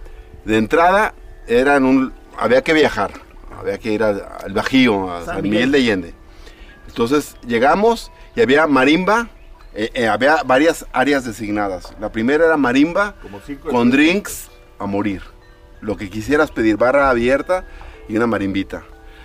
[0.46, 1.14] de entrada
[1.48, 3.12] eran un, había que viajar,
[3.60, 5.72] había que ir al, al Bajío, a San, Miguel.
[5.72, 6.14] de Allende.
[6.88, 9.28] Entonces llegamos y había marimba,
[9.82, 11.94] eh, eh, había varias áreas designadas.
[12.02, 13.40] La primera era marimba Como
[13.72, 15.22] con drinks a morir,
[15.80, 17.64] lo que quisieras pedir, barra abierta
[18.10, 18.84] y una marimbita.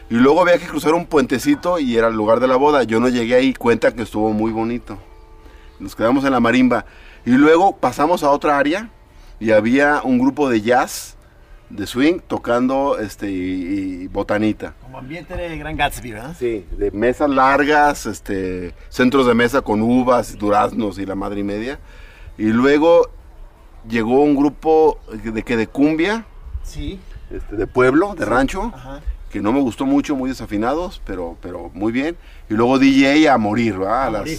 [0.08, 2.84] Y luego había que cruzar un puentecito y era el lugar de la boda.
[2.84, 4.96] Yo no llegué ahí, cuenta que estuvo muy bonito.
[5.80, 6.84] Nos quedamos en la marimba.
[7.26, 8.90] Y luego pasamos a otra área
[9.40, 11.16] y había un grupo de jazz,
[11.70, 14.74] de swing, tocando este, y, y botanita.
[14.82, 16.36] Como ambiente de Gran Gatsby, ¿verdad?
[16.38, 21.44] Sí, de mesas largas, este, centros de mesa con uvas, duraznos y la madre y
[21.44, 21.78] media.
[22.38, 23.08] Y luego
[23.88, 26.24] llegó un grupo de que de cumbia,
[26.62, 27.00] Sí.
[27.30, 29.00] este, de pueblo, de rancho, Ajá.
[29.30, 32.16] que no me gustó mucho, muy desafinados, pero, pero muy bien.
[32.48, 34.06] Y luego DJ a morir, ¿va?
[34.06, 34.38] A las- morir.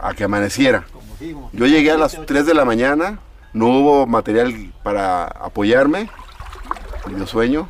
[0.00, 0.84] A que amaneciera.
[1.52, 3.20] Yo llegué a las 3 de la mañana,
[3.52, 6.08] no hubo material para apoyarme,
[7.08, 7.68] me dio sueño,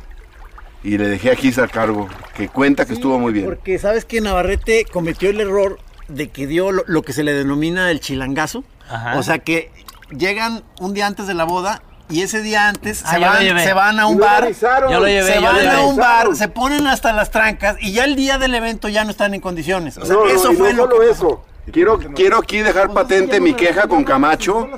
[0.83, 3.45] y le dejé a Gis al cargo, que cuenta que estuvo muy bien.
[3.45, 7.33] Porque sabes que Navarrete cometió el error de que dio lo, lo que se le
[7.33, 8.63] denomina el chilangazo.
[8.89, 9.17] Ajá.
[9.17, 9.71] O sea que
[10.09, 13.63] llegan un día antes de la boda y ese día antes Ah, se, van, llevé.
[13.63, 14.51] se van a un bar.
[14.51, 17.77] Yo lo llevé, Se yo lo van a un bar, se ponen hasta las trancas
[17.79, 19.97] y ya el día del evento ya no están en condiciones.
[19.97, 21.45] O sea, No, eso no fue lo solo que eso.
[21.71, 24.69] Quiero, quiero aquí dejar patente mi queja con Camacho,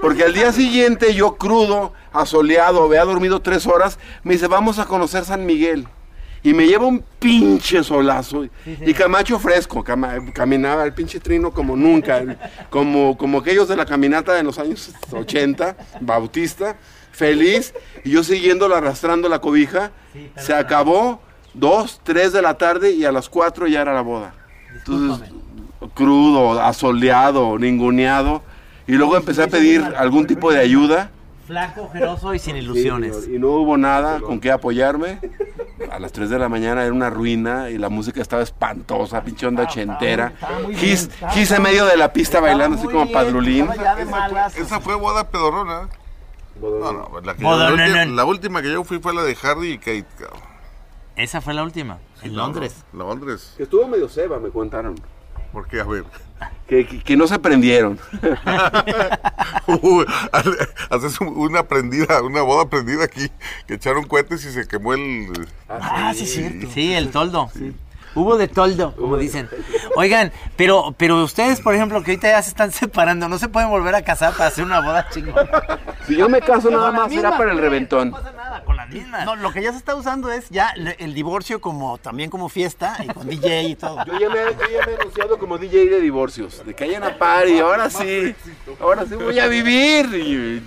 [0.00, 4.84] porque al día siguiente yo crudo, asoleado, había dormido tres horas, me dice, vamos a
[4.84, 5.88] conocer San Miguel.
[6.42, 8.44] Y me lleva un pinche solazo.
[8.66, 12.22] y Camacho fresco, caminaba el pinche trino como nunca.
[12.68, 16.76] como, como aquellos de la caminata de los años 80, Bautista,
[17.12, 17.72] feliz.
[18.04, 19.90] Y yo siguiéndolo arrastrando la cobija.
[20.36, 21.22] Se acabó,
[21.54, 24.34] dos, tres de la tarde y a las cuatro ya era la boda.
[24.74, 25.30] Entonces,
[25.94, 28.42] crudo, asoleado, ninguneado.
[28.86, 31.10] Y luego empecé a pedir algún tipo de ayuda.
[31.46, 33.28] Flaco, ojeroso y sin ilusiones.
[33.28, 35.18] Y no hubo nada con qué apoyarme.
[35.90, 39.46] A las 3 de la mañana era una ruina y la música estaba espantosa, pinche
[39.46, 40.32] onda ochentera.
[40.76, 43.68] Gis, Gis en medio de la pista bailando así como padrulín.
[44.56, 45.88] Esa fue boda pedorrona.
[46.60, 48.14] No, no, la, que yo- la última, no.
[48.14, 50.06] la última que yo fui fue la de Hardy y Kate.
[50.18, 50.40] cabrón.
[51.16, 52.84] Esa fue la última, en Londres.
[52.92, 53.54] No, Londres.
[53.56, 54.94] Que estuvo medio ceba, me contaron.
[55.54, 55.80] ¿Por qué?
[55.80, 56.04] A ver.
[56.68, 57.98] Que, que- que no se prendieron.
[59.82, 60.04] Uy,
[60.90, 63.30] Haces una prendida, una boda prendida aquí,
[63.66, 65.48] que echaron cohetes y se quemó el...
[65.68, 66.68] Ah, sí, cierto.
[66.72, 67.50] Sí, el toldo.
[68.16, 69.48] Hubo de toldo, como dicen.
[69.96, 73.70] Oigan, pero, pero ustedes, por ejemplo, que ahorita ya se están separando, ¿no se pueden
[73.70, 75.48] volver a casar para hacer una boda chingona?
[76.06, 78.14] Si yo me caso nada más será para el reventón.
[78.94, 79.26] Mismas.
[79.26, 82.96] No, lo que ya se está usando es ya el divorcio como también como fiesta
[83.02, 84.04] y con DJ y todo.
[84.06, 86.64] Yo ya, me, yo ya me he anunciado como DJ de divorcios.
[86.64, 88.34] De que haya una party, ahora sí.
[88.80, 90.06] Ahora sí voy a vivir.
[90.14, 90.62] Y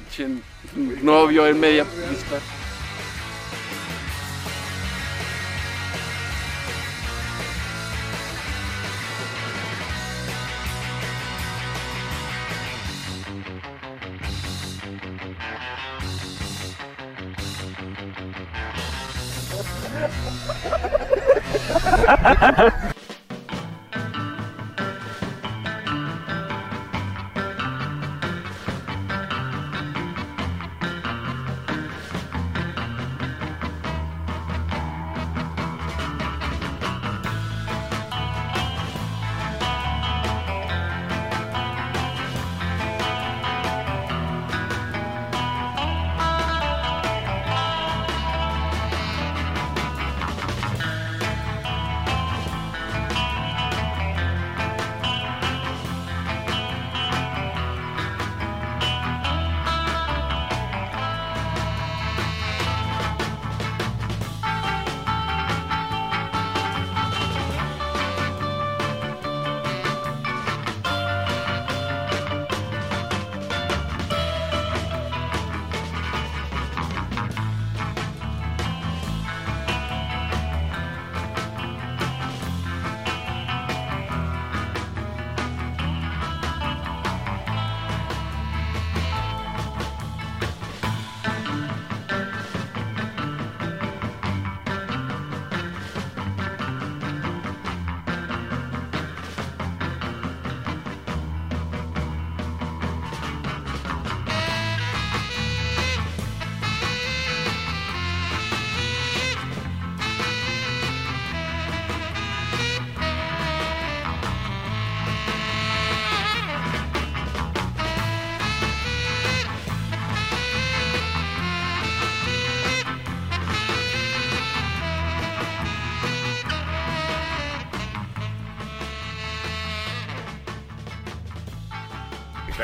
[1.02, 2.40] novio en media pista.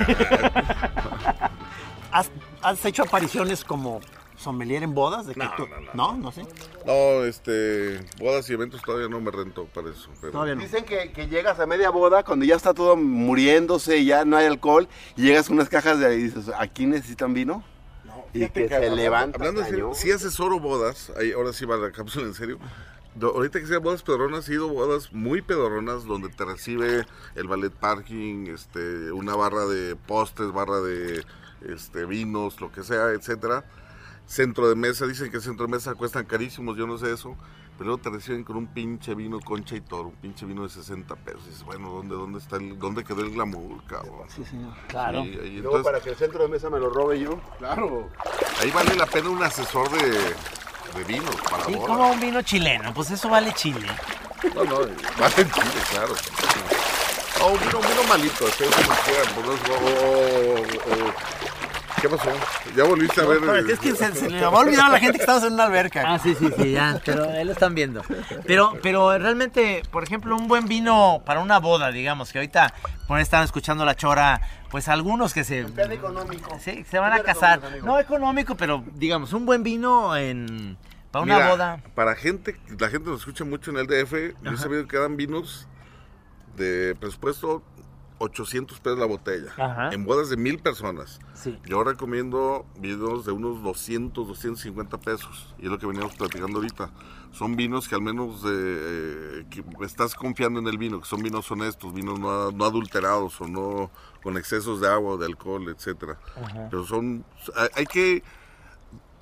[2.12, 2.30] ¿Has,
[2.62, 4.02] has hecho apariciones como
[4.38, 5.26] sommelier en bodas?
[5.26, 6.46] De que tú- no, no, sé.
[6.86, 10.10] No, este, bodas y eventos todavía no me rento para eso.
[10.22, 14.26] pero- Dicen que, que llegas a media boda cuando ya está todo muriéndose y ya
[14.26, 17.64] no hay alcohol y llegas con unas cajas de ahí y dices, ¿aquí necesitan vino?
[18.34, 19.38] y Fíjate que se hablando- levanta.
[19.38, 19.96] Hablando serio, cañón.
[19.96, 22.58] sí asesoro bodas, ahí, ahora sí va la cápsula en serio.
[23.22, 27.72] Ahorita que sea bodas pedorronas, he ido bodas muy pedorronas donde te recibe el ballet
[27.72, 31.24] parking, este, una barra de postres, barra de
[31.68, 33.66] este, vinos, lo que sea, etcétera.
[34.26, 37.36] Centro de mesa, dicen que el centro de mesa cuestan carísimos, yo no sé eso.
[37.78, 40.70] Pero luego te reciben con un pinche vino concha y toro, un pinche vino de
[40.70, 41.42] 60 pesos.
[41.46, 44.28] Y dices, bueno, ¿dónde, dónde está el, dónde quedó el glamour, cabrón?
[44.30, 44.74] Sí, señor.
[44.88, 45.24] Claro.
[45.24, 47.42] Sí, Luego para que el centro de mesa me lo robe yo.
[47.58, 48.10] Claro.
[48.62, 50.36] ahí vale la pena un asesor de,
[50.96, 53.88] de vinos para Sí, como un vino chileno, pues eso vale chile.
[54.56, 56.14] No, no, vale en Chile, claro.
[57.42, 61.14] O un vino, un vino malito, así como quieran, pues, no, o- o- o-
[62.04, 62.30] ¿Qué pasó?
[62.76, 63.42] ¿Ya volviste a ver?
[63.42, 65.54] No, es que se, se le va a olvidar a la gente que estamos en
[65.54, 66.04] una alberca.
[66.06, 68.02] Ah, sí, sí, sí, ya, pero ahí lo están viendo.
[68.46, 72.74] Pero, pero realmente, por ejemplo, un buen vino para una boda, digamos, que ahorita
[73.08, 75.62] por ahí están escuchando la chora, pues algunos que se...
[75.62, 76.60] económico.
[76.60, 77.62] Sí, se van a casar.
[77.86, 80.78] No económico, pero digamos, un buen vino en
[81.10, 81.84] Para una Mira, boda.
[81.96, 85.16] Para gente, la gente nos escucha mucho en el DF, yo he sabido que dan
[85.16, 85.70] vinos
[86.58, 87.64] de presupuesto
[88.24, 89.52] 800 pesos la botella.
[89.58, 89.90] Ajá.
[89.92, 91.20] En bodas de mil personas.
[91.34, 91.60] Sí.
[91.66, 95.54] Yo recomiendo vinos de unos 200, 250 pesos.
[95.60, 96.90] Y es lo que veníamos platicando ahorita.
[97.32, 101.50] Son vinos que al menos eh, que estás confiando en el vino, que son vinos
[101.52, 103.90] honestos, vinos no, no adulterados o no
[104.22, 106.18] con excesos de agua de alcohol, etcétera.
[106.70, 108.24] Pero son, hay, hay que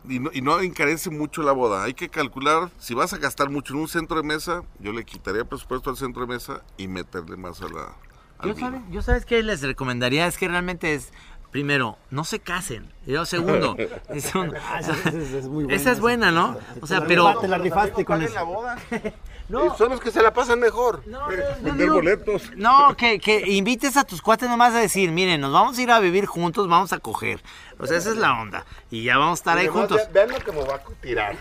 [0.07, 1.83] y no, y no encarece mucho la boda.
[1.83, 5.05] Hay que calcular, si vas a gastar mucho en un centro de mesa, yo le
[5.05, 7.95] quitaría presupuesto al centro de mesa y meterle más a la,
[8.43, 8.69] Yo, vino.
[8.69, 11.11] sabe- yo sabes qué les recomendaría, es que realmente es,
[11.51, 12.91] primero, no se casen.
[13.05, 13.75] Y luego, segundo,
[14.09, 16.57] es un- esa es- es muy buena esa es buena, ¿no?
[16.81, 17.27] O sea, pero...
[17.27, 18.33] rifaste, la rifaste con eso.
[18.35, 18.77] la boda?
[19.77, 21.03] Son los que se la pasan mejor.
[21.59, 22.51] Vender boletos.
[22.55, 25.91] No, que, que invites a tus cuates nomás a decir, miren, nos vamos a ir
[25.91, 27.41] a vivir juntos, vamos a coger.
[27.77, 28.65] O sea, esa es la onda.
[28.89, 29.97] Y ya vamos a estar ahí juntos.
[29.97, 31.35] ve- Vean lo que me va a tirar.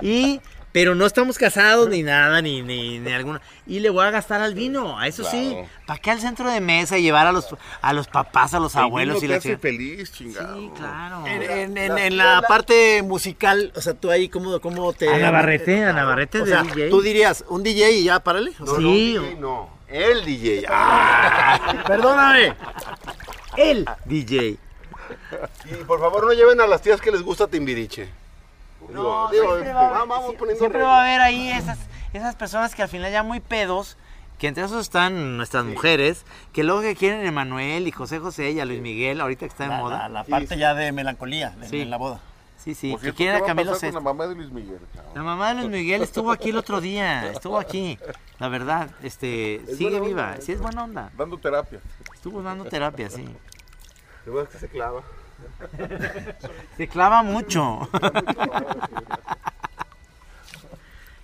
[0.00, 0.40] Y,
[0.74, 3.40] pero no estamos casados ni nada, ni, ni, ni alguna.
[3.64, 5.56] Y le voy a gastar al vino, a eso sí.
[5.86, 7.46] ¿Para qué al centro de mesa y llevar a los,
[7.80, 10.58] a los papás, a los El abuelos vino y te la hace feliz, chingado.
[10.58, 11.24] Sí, claro.
[11.28, 15.08] En, en- en- en la parte musical, o sea, tú ahí, ¿cómo, cómo te...?
[15.14, 16.90] A Navarrete, a Navarrete O de sea, DJ.
[16.90, 18.50] tú dirías, un DJ y ya, párale.
[18.58, 19.14] O sea, Sí.
[19.16, 19.70] No, DJ no.
[19.86, 20.64] El DJ.
[20.68, 21.84] Ah.
[21.86, 22.52] Perdóname.
[23.56, 24.58] El DJ.
[25.70, 28.08] Y por favor no lleven a las tías que les gusta Timbiriche.
[28.90, 31.78] No, Digo, siempre, este, va, a haber- vamos poniendo siempre va a haber ahí esas,
[32.12, 33.96] esas personas que al final ya muy pedos,
[34.38, 38.60] que entre esos están nuestras mujeres, que luego que quieren Emanuel y José José y
[38.60, 39.98] a Luis Miguel, ahorita que está en La, moda.
[40.00, 41.80] la- la parte ya de melancolía de, Sí.
[41.80, 42.20] en la boda.
[42.56, 43.98] Sí, sí, que quieren ¿qué a Camilo Sesto.
[43.98, 44.78] la mamá de Luis Miguel?
[44.94, 45.12] cabrón?
[45.14, 47.98] La mamá de Luis Miguel estuvo aquí el otro día, estuvo aquí.
[48.38, 51.10] La verdad, este, Es sigue viva, onda, sí es buena onda.
[51.16, 51.80] Dando terapia.
[52.14, 53.24] Estuvo dando terapia, sí.
[54.24, 55.02] Lo bueno es que se clava.
[56.76, 57.88] Se clava mucho.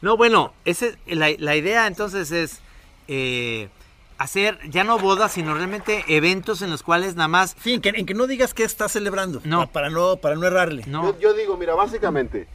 [0.03, 2.61] No, bueno, ese, la, la idea entonces es
[3.09, 3.68] eh,
[4.16, 7.55] hacer ya no bodas, sino realmente eventos en los cuales nada más...
[7.62, 9.43] Sí, en que, en que no digas que estás celebrando.
[9.45, 9.66] No.
[9.66, 10.85] pa- Para no, para no errarle.
[10.87, 12.49] No, Yo, yo digo, mira, básicamente,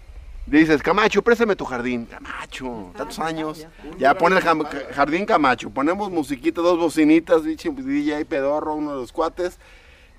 [0.47, 2.07] dices, Camacho, préstame tu jardín.
[2.07, 3.67] Camacho, tantos años.
[3.99, 9.01] Ya pone el jam- jardín Camacho, ponemos musiquita, dos bocinitas, dice, DJ pedorro, uno de
[9.01, 9.59] los cuates,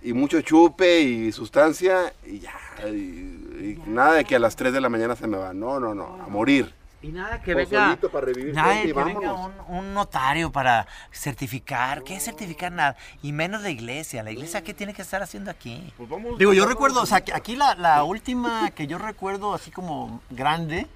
[0.09, 2.55] y mucho chupe y sustancia, y ya.
[2.89, 5.53] Y, y nada de que a las 3 de la mañana se me va.
[5.53, 6.73] No, no, no, a morir.
[7.03, 7.97] y nada que venga...
[8.13, 9.67] para revivir Nada gente y que venga vámonos.
[9.69, 12.03] un, un notario para certificar.
[12.05, 12.73] ¿Qué es certificar?
[12.73, 12.97] Nada.
[13.23, 14.23] Y menos la iglesia.
[14.23, 15.93] ¿La iglesia qué tiene que estar haciendo aquí?
[15.97, 18.99] Pues vamos, Digo, yo vamos- recuerdo, o sea, que aquí la, la última que yo
[18.99, 20.87] recuerdo así como grande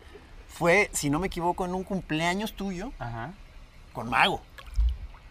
[0.49, 3.33] fue, si no me equivoco, en un cumpleaños tuyo Ajá.
[3.93, 4.43] con Mago.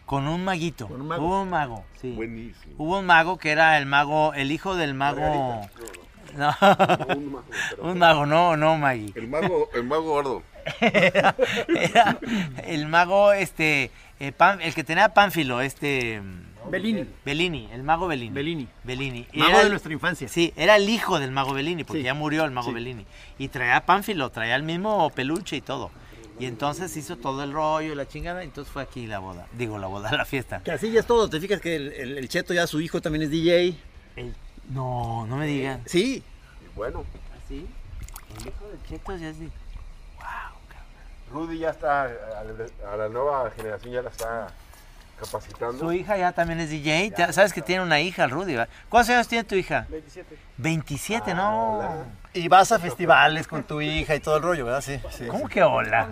[0.10, 0.88] Con un maguito.
[0.88, 1.24] Con un mago.
[1.28, 2.14] Hubo un mago, sí.
[2.14, 2.74] Buenísimo.
[2.80, 5.62] Hubo un mago que era el mago, el hijo del mago.
[6.36, 6.56] No.
[7.84, 9.14] un mago, no, no Maggie.
[9.16, 10.44] El mago, el mago gordo.
[10.82, 11.36] Era,
[11.68, 12.18] era
[12.66, 16.22] el mago, este, el, Pán- el que tenía Pánfilo, este.
[16.72, 17.06] Bellini.
[17.24, 18.34] Bellini, el mago Bellini.
[18.34, 18.68] Bellini.
[18.84, 19.28] Bellini.
[19.32, 20.28] Y Mago era de nuestra infancia.
[20.28, 22.06] Sí, era el hijo del mago Bellini, porque Sí.
[22.06, 22.74] ya murió el mago Sí.
[22.74, 23.06] Bellini.
[23.38, 25.90] Y traía Pánfilo, traía el mismo peluche y todo.
[26.40, 29.46] Y entonces hizo todo el rollo y la chingada, entonces fue aquí la boda.
[29.54, 30.62] Digo, la boda, la fiesta.
[30.64, 31.30] Que así ya es todo.
[31.30, 33.76] Te fijas que el, el- el Cheto ya su hijo también es DJ.
[34.16, 34.36] El-
[34.70, 35.82] No, no me digan.
[35.86, 36.24] Sí.
[36.64, 37.04] Y bueno,
[37.46, 37.68] ¿Así?
[38.40, 39.50] El hijo de Cheto ya sí.
[41.32, 44.48] Rudy ya está, a la, nueva generación ya la está
[45.20, 45.78] capacitando.
[45.78, 47.14] Su hija ya también es DJ.
[47.16, 48.54] Ya Sabes que tiene una hija, el Rudy.
[48.54, 48.70] ¿verdad?
[48.90, 49.86] ¿Cuántos años tiene tu hija?
[49.90, 50.38] 27.
[50.58, 52.04] 27, no.
[52.32, 54.82] Y vas a festivales con tu hija y todo el rollo, ¿verdad?
[54.82, 55.00] Sí.
[55.10, 56.08] sí ¿Cómo que hola?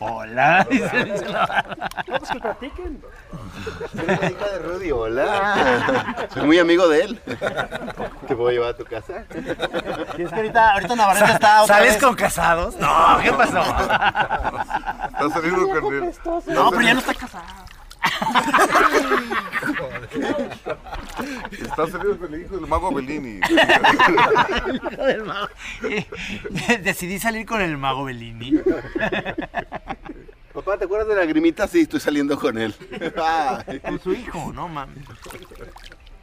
[0.00, 0.66] hola.
[2.06, 3.02] No, pues que platiquen.
[3.96, 6.28] Soy la hija de Rudy, hola.
[6.32, 7.20] Soy muy amigo de él.
[8.26, 9.24] Te voy a llevar a tu casa.
[10.18, 12.76] Es que ahorita, ahorita Navarrete está otra ¿Sales vez- con casados?
[12.76, 13.60] No, ¿qué pasó?
[13.60, 16.14] Está saliendo con el.
[16.54, 17.44] No, pero ya no está casado.
[21.50, 23.40] Está saliendo con el hijo del mago Bellini.
[23.48, 25.48] El hijo del mago.
[26.82, 28.60] Decidí salir con el mago Bellini.
[30.52, 31.68] Papá, ¿te acuerdas de la grimita?
[31.68, 32.74] Sí, estoy saliendo con él.
[33.84, 35.04] Con su hijo, no mames.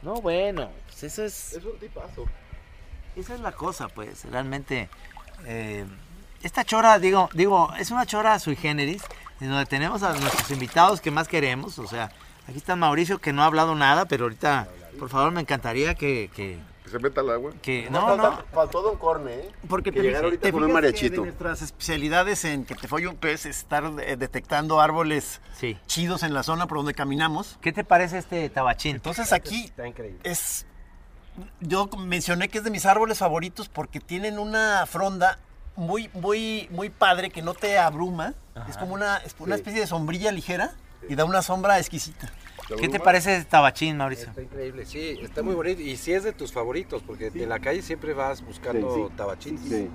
[0.02, 1.54] No, bueno, pues eso es.
[1.54, 2.26] Es un tipazo.
[3.16, 4.88] Esa es la cosa, pues, realmente.
[5.46, 5.84] eh,
[6.42, 9.02] esta chora, digo, digo, es una chora sui generis,
[9.40, 11.78] en donde tenemos a nuestros invitados que más queremos.
[11.78, 12.10] O sea,
[12.48, 14.68] aquí está Mauricio que no ha hablado nada, pero ahorita,
[14.98, 16.30] por favor, me encantaría que.
[16.34, 17.52] que, Que se meta al agua.
[17.62, 18.38] que- no, no.
[18.52, 19.50] Faltó Don Corne, ¿eh?
[19.68, 21.20] Porque Que te, llegar ahorita te con un mariachito.
[21.22, 25.76] de nuestras especialidades en que te folle un pez es estar eh, detectando árboles Sí.
[25.86, 27.58] chidos en la zona por donde caminamos.
[27.60, 28.96] ¿Qué te parece este tabachín?
[28.96, 30.20] Entonces aquí Está increíble.
[30.22, 30.66] es
[31.60, 35.38] yo mencioné que es de mis árboles favoritos porque tienen una fronda
[35.76, 38.34] muy, muy, muy padre que no te abruma.
[38.68, 39.60] Es como una, es una Sí.
[39.60, 40.74] especie de sombrilla ligera
[41.08, 42.32] y da una sombra exquisita.
[42.80, 44.28] ¿Qué te parece Tabachín, Mauricio?
[44.28, 45.80] Está increíble, sí, está muy bonito.
[45.80, 49.12] Y sí es de tus favoritos, porque en la calle siempre vas buscando Sí, sí.
[49.16, 49.58] tabachín.
[49.58, 49.88] Sí.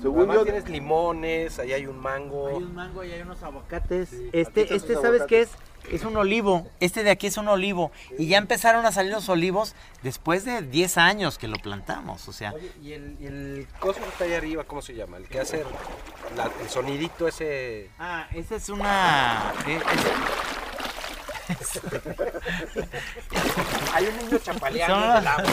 [0.00, 2.48] Según Además yo- tienes limones, ahí hay un mango.
[2.48, 4.10] Hay un mango y hay unos aguacates.
[4.32, 5.50] Este, este ¿sabes qué es?
[5.90, 6.70] Es un olivo.
[6.80, 7.90] Este de aquí es un olivo.
[8.18, 12.28] Y ya empezaron a salir los olivos después de 10 años que lo plantamos.
[12.28, 15.16] O sea, Oye, y el, y el coso que está ahí arriba, ¿cómo se llama?
[15.16, 15.64] El que hace
[16.36, 17.90] la- el sonidito ese.
[17.98, 19.52] Ah, esa es una.
[19.66, 19.80] eh,
[23.94, 25.44] Hay un niño chapaleando son, los, agua.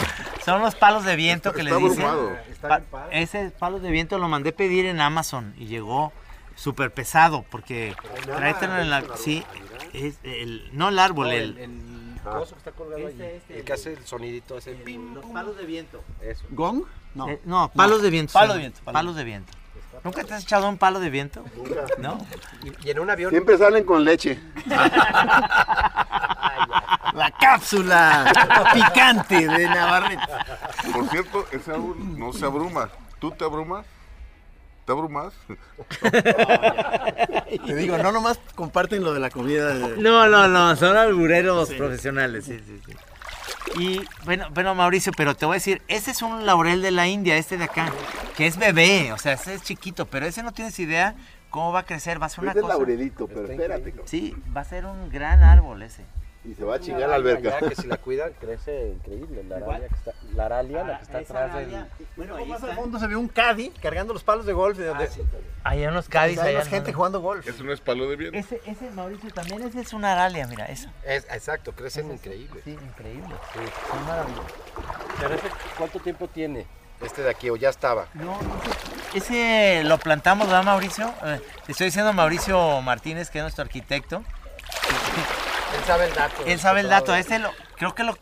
[0.44, 2.06] son los palos de viento que Está le dicen.
[2.60, 6.12] Pa- ese palos de viento lo mandé pedir en Amazon y llegó
[6.54, 9.02] súper pesado porque tráetelo en la.
[9.16, 9.44] Sí,
[9.94, 11.58] es el, no el árbol, No, el.
[11.58, 11.70] el,
[12.16, 14.72] el coso que está colgado Este, este, el que hace el sonidito ese.
[14.74, 15.32] pim, los pum.
[15.34, 16.02] palos de viento.
[16.20, 16.44] Eso.
[16.50, 16.82] ¿Gong?
[17.14, 17.28] No.
[17.28, 18.32] Eh, no, palos de viento.
[18.32, 19.52] Palo de viento, palo Palos de viento.
[20.04, 21.44] ¿Nunca te has echado un palo de viento?
[21.98, 22.18] ¿No?
[22.64, 23.30] Y, y en un avión.
[23.30, 24.38] Siempre salen con leche.
[27.14, 28.32] La cápsula
[28.72, 30.22] picante de Navarrete.
[30.92, 32.88] Por cierto, ese árbol no se abruma.
[33.18, 33.84] ¿Tú te abrumas?
[34.90, 35.32] ¿Te abrumas?
[37.64, 39.68] Te digo, no nomás comparten lo de la comida.
[39.72, 42.92] de- No, no, no, son albureros profesionales, sí, sí, sí.
[43.80, 47.06] Y bueno, bueno, Mauricio, pero te voy a decir, ese es un laurel de la
[47.06, 47.92] India, este de acá,
[48.36, 51.14] que es bebé, o sea, ese es chiquito, pero ese no tienes idea
[51.50, 52.74] cómo va a crecer, va a ser una Es cosa.
[52.74, 53.94] laurelito, pero espérate.
[54.06, 56.02] Sí, va a ser un gran árbol ese.
[56.42, 57.58] Y se va a chingar la alberca.
[57.58, 59.44] Que si la cuidan, crece increíble.
[59.44, 61.74] La aralia que está, la, aralia, la que está esa atrás del.
[61.74, 61.88] aralia.
[62.16, 64.78] Bueno, ahí Más al fondo se ve un caddy cargando los palos de golf.
[64.78, 65.08] De donde
[65.64, 66.60] Hay unos Cádiz hay allá.
[66.60, 67.46] más gente jugando golf.
[67.46, 68.38] Eso no es palo de viento.
[68.38, 70.88] Ese, ese, Mauricio, también ese es una aralia, mira, eso.
[71.04, 72.62] Es, exacto, crecen increíble.
[72.64, 73.34] Sí, increíble.
[73.90, 74.52] Son maravillosos.
[75.20, 76.66] Pero ese, ¿cuánto tiempo tiene?
[77.02, 78.06] Este de aquí, o ya estaba.
[78.14, 78.38] No,
[79.14, 81.12] ese, ese lo plantamos, ¿verdad, Mauricio?
[81.24, 84.22] Eh, te estoy diciendo Mauricio Martínez, que es nuestro arquitecto.
[85.90, 86.42] Él sabe el dato.
[86.46, 87.14] Él sabe el dato.
[87.14, 88.16] Este lo, creo que lo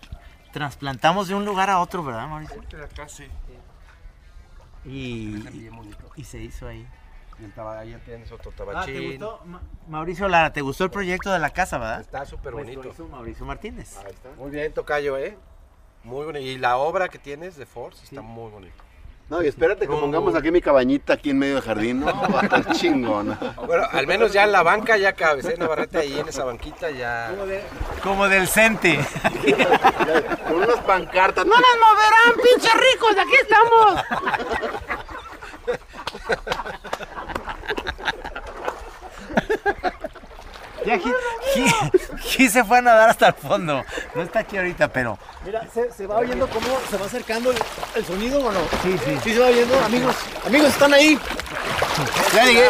[0.53, 2.61] trasplantamos de un lugar a otro, ¿verdad, Mauricio?
[2.63, 3.29] De acá sí.
[4.85, 6.87] Y, se hizo ahí.
[7.39, 9.11] Y el ahí tienes otro Ah, ¿te tabachín.
[9.11, 12.01] gustó, Ma- Mauricio Lara, ¿te gustó el proyecto de la casa, verdad?
[12.01, 13.07] Está súper Pues bonito.
[13.09, 13.97] Mauricio Martínez.
[14.37, 15.37] Muy bien, Tocayo, ¿eh?
[16.05, 16.45] Muy bonito.
[16.45, 18.83] Y la obra que tienes de Force está muy bonita.
[19.29, 22.01] No, y espérate que pongamos aquí mi cabañita aquí en medio del jardín.
[22.01, 23.39] No, va a estar chingona.
[23.67, 25.57] Bueno, al menos ya en la banca ya cabes, ¿eh?
[25.59, 27.35] Navarrete ahí en esa banquita ya.
[28.03, 28.99] Como del Cente.
[30.47, 31.45] Con unas pancartas.
[31.45, 33.17] ¡No nos moverán, pinches ricos!
[33.19, 34.03] ¡Aquí estamos!
[42.39, 43.85] Ya se fue a nadar hasta el fondo.
[44.15, 45.19] No está aquí ahorita, pero.
[45.45, 47.59] Mira, ¿se, se va oyendo cómo se va acercando el,
[47.97, 48.61] el sonido o no?
[48.83, 49.19] Sí, sí.
[49.25, 50.17] Sí se va oyendo, amigos.
[50.47, 51.19] Amigos, están ahí.
[52.35, 52.65] Ya llegué.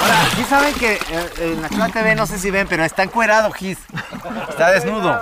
[0.00, 3.02] Ahora, sí saben que eh, en la Chula TV, no sé si ven, pero está
[3.02, 3.78] encuerado Gis.
[4.48, 5.20] Está desnudo.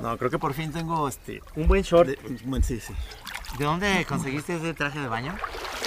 [0.00, 1.42] No, creo que por fin tengo este.
[1.54, 2.08] Un buen short.
[2.10, 2.94] de- bueno, sí, sí.
[3.58, 5.34] ¿De dónde conseguiste ese traje de baño?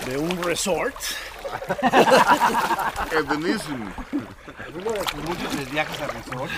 [0.05, 0.95] De un resort.
[3.11, 3.91] Es buenísimo.
[4.73, 6.51] Uno de muchos viajes a resort.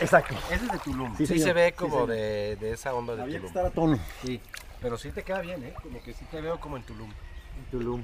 [0.00, 0.34] Exacto.
[0.50, 1.16] Ese es de Tulum.
[1.16, 3.48] Sí, se ve como de, de esa onda de Había que Tulum.
[3.48, 3.98] estar a tono.
[4.24, 4.40] Sí,
[4.80, 5.74] pero sí te queda bien, ¿eh?
[5.82, 7.12] Como que sí te veo como en Tulum.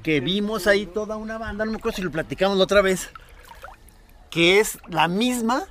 [0.01, 3.09] Que vimos ahí toda una banda, no me acuerdo si lo platicamos la otra vez,
[4.29, 5.63] que es la misma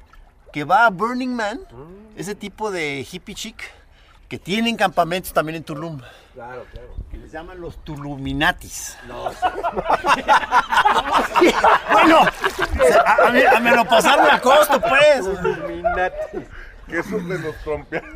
[0.55, 1.61] que va a Burning Man,
[2.17, 3.63] ese tipo de hippie chic,
[4.29, 6.01] que tienen campamentos también en Tulum.
[6.33, 6.95] Claro, claro.
[7.11, 8.97] Que les llaman los Tuluminatis.
[11.93, 12.21] bueno,
[13.05, 15.27] a, a mí, a mí me lo pasaron a costo, pues.
[16.89, 18.09] Que eso de los trompeados.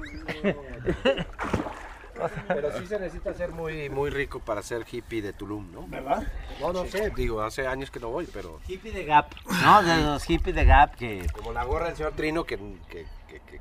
[2.48, 5.86] Pero sí se necesita ser muy, muy rico para ser hippie de Tulum, ¿no?
[5.86, 6.24] ¿Verdad?
[6.60, 9.26] No, no sé, digo, hace años que no voy, pero Hippie de Gap.
[9.62, 13.06] No, de los hippies de Gap que como la gorra del señor Trino que- que-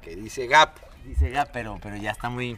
[0.02, 0.72] que dice Gap.
[1.08, 2.58] Dice Gap, pero, pero ya está muy.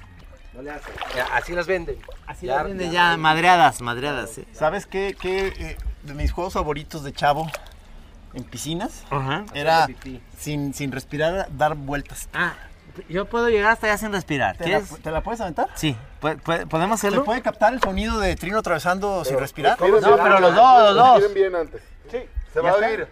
[0.53, 0.89] No le hace.
[0.91, 1.97] Eh, Así las venden.
[2.27, 4.31] Así ya, vende ya madreadas, madreadas.
[4.31, 4.45] sí.
[4.53, 5.15] ¿Sabes qué?
[5.19, 7.49] qué, eh, de mis juegos favoritos de chavo
[8.33, 9.45] en piscinas Ajá.
[9.53, 9.87] era
[10.37, 12.29] sin, sin respirar dar vueltas.
[12.33, 12.53] Ah,
[13.07, 14.57] yo puedo llegar hasta allá sin respirar.
[14.57, 15.01] ¿Te la, ¿Quieres?
[15.01, 15.67] te la puedes aventar?
[15.75, 17.23] Sí, ¿pu- pu- ¿podemos ¿Se hacerlo?
[17.25, 19.79] puede captar el sonido de Trino atravesando sin respirar?
[19.79, 19.85] No,
[20.17, 21.17] pero los dos, los dos.
[21.19, 21.81] Miren bien antes.
[22.11, 22.17] Sí,
[22.53, 23.07] se va a oír.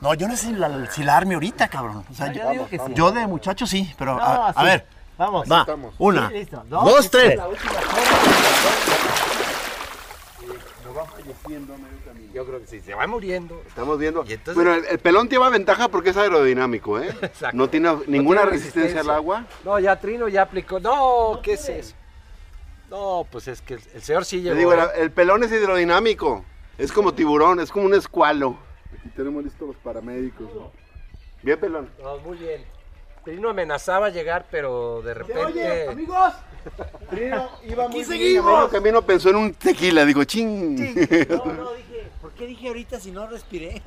[0.00, 2.04] No, yo no sé si la, si la arme ahorita, cabrón.
[2.10, 2.84] O sea, No, yo, yo digo que sí.
[2.94, 4.86] yo de muchacho sí, pero No, a, ver.
[5.18, 5.50] Vamos.
[5.50, 5.94] Va, Estamos.
[5.98, 6.62] una, Sí, listo.
[6.68, 7.38] dos, tres.
[11.48, 11.66] Medio
[12.04, 12.32] camino.
[12.34, 13.62] Yo creo que sí, se va muriendo.
[13.66, 14.24] Estamos viendo.
[14.26, 17.08] Y entonces- Bueno, el, el pelón lleva ventaja porque es aerodinámico, ¿eh?
[17.22, 17.56] Exacto.
[17.56, 19.44] No tiene No ninguna tiene resistencia al agua.
[19.64, 20.80] No, ya Trino ya aplicó.
[20.80, 21.94] No, ¿qué es eso?
[22.90, 24.56] No, pues es que el, el señor sí Te llegó.
[24.56, 24.86] digo, ¿eh?
[24.96, 26.44] el, el pelón es hidrodinámico.
[26.78, 28.56] Es como tiburón, es como un escualo.
[28.98, 30.48] Aquí tenemos listos los paramédicos.
[31.42, 31.90] Bien, pelón.
[32.02, 32.64] No, muy bien.
[33.24, 35.44] Trino amenazaba llegar, pero de repente.
[35.44, 36.32] Oye, amigos.
[37.10, 38.44] Trino iba muy bien.
[38.44, 40.76] medio camino pensó en un tequila, digo, ching.
[41.28, 43.80] No, no, dije, ¿por qué dije ahorita si no respiré?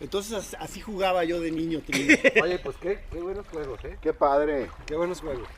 [0.00, 2.16] Entonces as- así jugaba yo de niño, Trino.
[2.42, 3.96] Oye, pues qué, qué buenos juegos, ¿eh?
[4.00, 4.68] Qué padre.
[4.86, 5.48] Qué buenos juegos.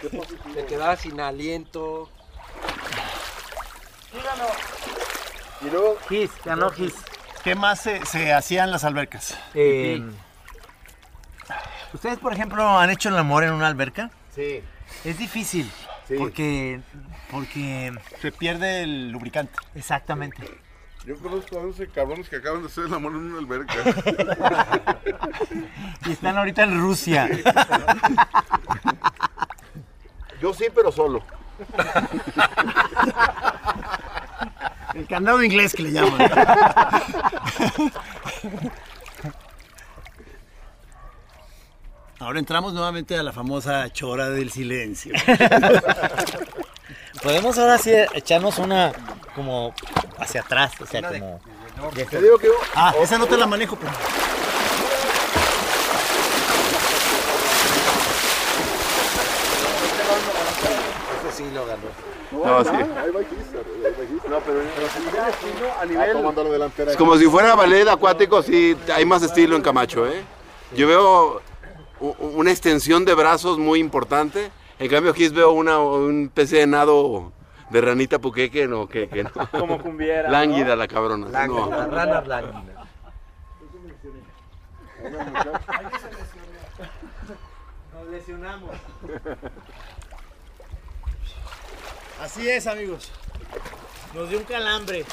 [0.54, 2.10] Te quedabas sin aliento.
[5.60, 6.94] Y luego, Gis, ganó Gis.
[7.44, 9.38] ¿Qué más se, se hacía en las albercas?
[9.54, 10.02] Eh,
[11.92, 14.10] ¿Ustedes, por ejemplo, han hecho el amor en una alberca?
[14.34, 14.62] sí.
[15.04, 15.70] Es difícil.
[16.08, 16.16] Sí.
[16.18, 16.80] Porque.
[17.30, 17.92] Porque.
[18.20, 19.52] Se pierde el lubricante.
[19.76, 20.42] Exactamente.
[21.06, 23.74] Yo conozco a 11 cabrones que acaban de hacer el amor en una alberca.
[26.06, 27.28] Y están ahorita en Rusia.
[30.40, 31.22] Yo sí, pero solo.
[34.94, 36.30] El candado inglés que le llaman.
[42.18, 45.14] Ahora entramos nuevamente a la famosa chora del silencio.
[47.22, 48.92] Podemos ahora sí echarnos una
[49.34, 49.74] como
[50.18, 51.40] hacia atrás, o sea, como.
[51.94, 53.90] Te digo que Ah, esa no te la manejo, pero.
[61.40, 61.82] Sí lo ganó.
[62.32, 62.70] No, sí.
[64.28, 64.60] No, pero
[65.80, 66.12] a nivel.
[66.12, 66.90] tomando la delantera.
[66.92, 70.22] Es como si fuera ballet acuático, sí, hay más estilo en Camacho, ¿eh?
[70.76, 71.42] Yo veo
[72.18, 74.50] una extensión de brazos muy importante.
[74.78, 77.32] En cambio, aquí veo una, un pez de nado
[77.70, 79.30] de ranita puqueque, no, que, que no.
[79.50, 80.24] Como cumbiera.
[80.24, 80.30] ¿no?
[80.30, 81.28] Lánguida la cabrona.
[81.28, 81.70] Lánguida, no.
[81.70, 82.86] la rana lánguida.
[87.94, 88.70] Nos lesionamos.
[92.20, 93.10] Así es, amigos.
[94.14, 95.06] Nos dio un calambre.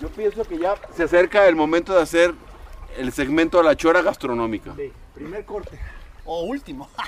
[0.00, 2.32] Yo pienso que ya se acerca el momento de hacer
[2.96, 4.72] el segmento de la chora gastronómica.
[4.76, 5.78] Sí, primer corte.
[6.24, 6.88] O último.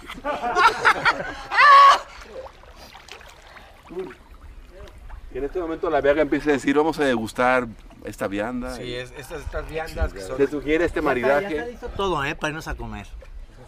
[5.30, 7.66] Que en este momento la viaga empieza a decir, vamos a degustar
[8.04, 8.76] esta vianda.
[8.76, 12.24] Sí, es, estas, estas viandas que son, Se sugiere este Ya está maridaje listo todo,
[12.24, 12.36] ¿eh?
[12.36, 13.08] Para irnos a comer.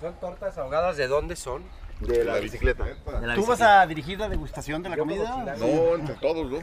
[0.00, 0.96] son tortas ahogadas.
[0.96, 1.64] ¿De dónde son?
[2.00, 2.84] De la bicicleta.
[2.84, 2.94] De
[3.26, 3.80] la ¿Tú vas bicicleta.
[3.80, 5.44] a dirigir la degustación de la comida?
[5.58, 6.58] No, entre todos, ¿no?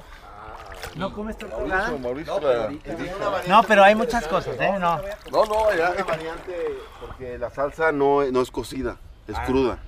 [0.95, 1.97] ¿No comes torta Mauricio?
[1.99, 4.71] Mauricio, la- No, pero hay muchas cosas, ¿eh?
[4.79, 4.97] No.
[5.31, 5.91] No, no, ya.
[5.91, 6.53] Una variante
[6.99, 9.45] porque la salsa no, no es cocida, es Ah.
[9.45, 9.79] cruda.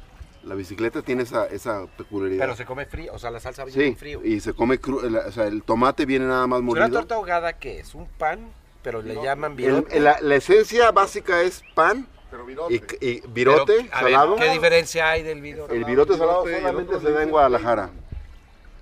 [0.44, 2.44] La bicicleta tiene esa, esa peculiaridad.
[2.46, 4.22] Pero se come frío, o sea, la salsa viene sí, en frío.
[4.24, 6.90] y se come crudo, o sea, el tomate viene nada más ¿Una molido.
[6.92, 7.94] torta ahogada qué es?
[7.96, 8.48] ¿Un pan?
[8.84, 10.00] Pero le llaman El- virote.
[10.00, 12.96] la, la esencia básica es pan Pero y, virote.
[13.06, 14.36] y virote Pero, a ver, salado.
[14.36, 15.76] ¿Qué diferencia hay del virote?
[15.76, 17.84] El virote salado Virote y solamente se da en Guadalajara.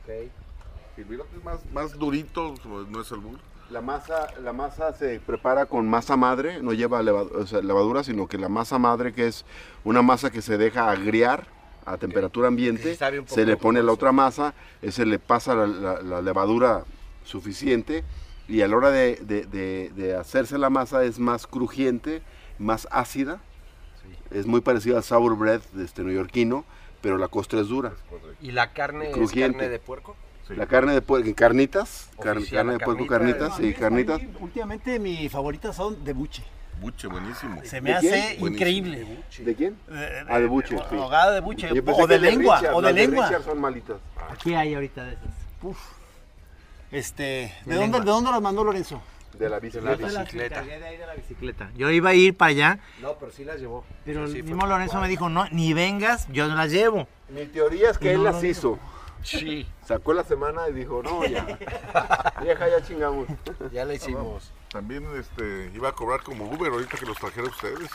[0.03, 0.09] Ok.
[0.97, 2.53] El virote es más, más durito,
[2.89, 3.39] no es el burro.
[3.69, 8.03] La masa, la masa se prepara con masa madre, no lleva leva- o sea, levadura,
[8.03, 9.45] sino que la masa madre, que es
[9.83, 11.47] una masa que se deja agriar
[11.85, 14.53] a temperatura ambiente, poco se le pone la otra masa,
[14.89, 16.83] se le pasa la, la- la levadura
[17.23, 18.03] suficiente
[18.47, 22.21] y a la hora de, de- de- de hacerse la masa es más crujiente,
[22.63, 23.39] más ácida,
[24.31, 26.65] es muy parecido al sour bread de este neoyorquino,
[27.01, 27.93] pero la costra es dura.
[28.41, 29.57] ¿Y la carne es Crujiente.
[29.59, 30.15] carne de puerco?
[30.49, 34.21] La carne de puerco, carnitas, Oficial, carne de puerco, carnita, carnitas, sí, carnitas.
[34.41, 36.43] Últimamente mis favoritas son de buche.
[36.81, 37.61] Buche, buenísimo.
[37.63, 38.53] Se me ¿De hace quién?
[38.53, 39.23] increíble.
[39.39, 39.77] ¿De quién?
[39.89, 40.95] Eh, Ah, de buche, sí.
[40.95, 41.69] Ahogada de buche.
[41.71, 42.57] O de lengua.
[42.59, 43.27] Richard, O de las lengua.
[43.27, 43.97] Richard son malitas.
[44.31, 45.25] Aquí hay ahorita de esas.
[46.91, 47.99] Este, ¿de, De dónde.
[47.99, 49.01] ¿De dónde las mandó Lorenzo?
[49.33, 50.61] De la De la bicicleta.
[50.61, 51.71] de de la bicicleta.
[51.75, 53.83] Yo iba a ir para allá, No, pero sí las llevó.
[54.05, 57.07] pero Sí, el mismo Lorenzo me dijo, no, ni vengas, yo no las llevo.
[57.29, 58.77] Mi teoría es que Y él no las hizo.
[59.23, 59.67] Sí.
[59.85, 61.45] Sacó la semana y dijo, no, ya.
[62.41, 63.27] Vieja, ya chingamos.
[63.71, 64.51] Ya la hicimos.
[64.69, 67.89] También este, iba a cobrar como Uber ahorita que los trajera ustedes.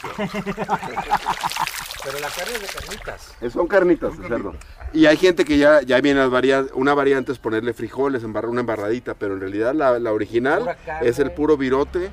[2.04, 3.34] Pero la carne es de carnitas.
[3.40, 4.54] Eh, Son carnitas de cerdo.
[4.92, 6.72] Y hay gente que ya, ya viene las variantes.
[6.74, 10.76] Una variante es ponerle frijoles, embarrar una embarradita, pero en realidad la, la original Pura
[10.76, 11.08] carne.
[11.08, 12.10] es el puro virote,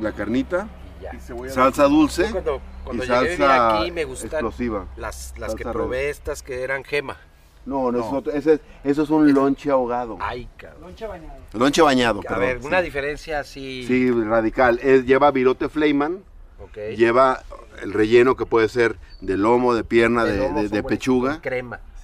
[0.00, 0.66] la carnita,
[1.00, 4.86] Y salsa dulce Yo cuando, cuando y llegué salsa aquí me gustan explosiva.
[4.96, 7.16] las, las que Salsa probé estas que eran gema.
[7.64, 10.18] No, no, Es otro- ese es- eso es un lonche ahogado.
[10.20, 10.82] Ay, cabrón.
[10.82, 11.38] Lonche bañado.
[11.52, 12.40] Lonche bañado, A perdón.
[12.40, 12.84] ver, una sí.
[12.84, 13.84] diferencia así.
[13.86, 14.80] Sí, radical.
[14.82, 16.18] Es, lleva virote Fleiman,
[16.96, 17.42] lleva
[17.82, 21.32] el relleno que puede ser de lomo, de pierna, De de, de- de pechuga.
[21.34, 21.40] con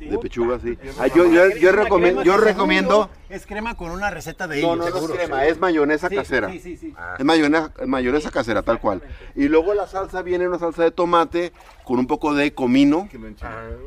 [0.06, 0.78] De pechuga, sí.
[1.00, 4.90] Ah, yo, yo, yo recomiendo, yo recomiendo Es crema con una receta de no, ellos.
[4.94, 6.50] no, no es crema, es mayonesa Sí, casera.
[6.50, 6.94] sí, sí, sí.
[7.18, 9.02] Es mayonesa, mayonesa casera, tal cual.
[9.34, 11.52] Y luego la salsa viene una salsa de tomate
[11.84, 13.08] con un poco de comino.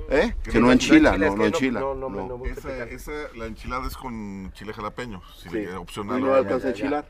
[0.10, 0.34] ¿Eh?
[0.44, 1.80] Que no enchila, no, no enchila.
[1.80, 2.42] no.
[2.46, 5.56] Esa, esa, la enchilada es con chile jalapeño, si Sí.
[5.56, 6.20] le- opcional.
[6.20, 7.06] Y no alcanza a enchilar.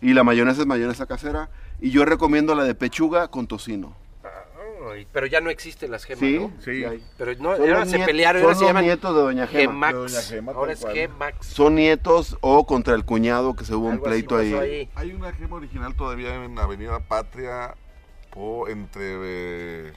[0.00, 1.48] Y la mayonesa es mayonesa casera.
[1.80, 3.96] Y yo recomiendo la de pechuga con tocino.
[5.12, 6.52] Pero ya no existen las gemas, Sí, ¿no?
[6.62, 6.84] sí.
[7.18, 9.72] Pero no, Son ahora se niet- pelearon, son ahora se llaman nietos de Doña Gema.
[9.72, 9.92] Gemax.
[9.94, 10.94] De Doña Gema, tal ahora es cual.
[10.94, 11.46] Gemax.
[11.46, 14.88] Son nietos o contra el cuñado que se hubo un Algo pleito ahí.
[14.94, 17.74] Hay una gema original todavía en Avenida Patria
[18.36, 19.00] o entre...
[19.02, 19.92] eh,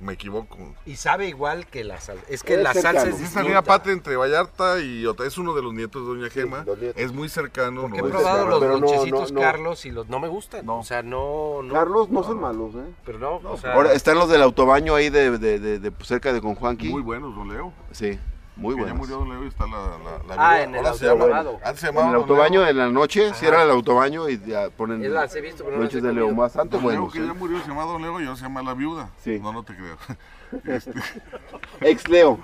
[0.00, 0.56] me equivoco.
[0.86, 2.24] Y sabe igual que la salsa.
[2.28, 2.98] Es que Es la cercano.
[3.00, 3.40] salsa es Es distinta.
[3.40, 5.26] Avenida Patria entre Vallarta y otra.
[5.26, 6.64] Es uno de los nietos de Doña Gema.
[6.96, 7.82] es muy cercano.
[7.82, 8.58] Porque no he es probado cercano.
[8.68, 10.68] los lonchecitos Carlos y los no me gustan.
[10.68, 11.72] O sea, no, no.
[11.74, 12.90] Carlos no son malos, ¿eh?
[13.04, 13.74] Pero no, o sea.
[13.74, 16.88] Ahora están los del autobaño ahí de, de, de- de- cerca de Conjuanqui.
[16.88, 17.72] Muy buenos, don Leo.
[17.92, 18.18] Sí,
[18.60, 19.98] muy Que ya murió Don Leo y está la,
[20.28, 23.62] la, la Ah, en el llama- Antes se En el autobaño en la noche cierran
[23.62, 26.12] el autobaño y ya ponen Es las he visto, pero no las he lonches de
[26.12, 27.12] Leo bastante Leo buenos.
[27.12, 29.10] que ya murió se llama Don Leo y ahora se llama La Viuda.
[29.24, 29.38] Sí.
[29.40, 29.96] No, no te creo.
[30.76, 30.92] Este,
[31.80, 32.38] Ex Leo.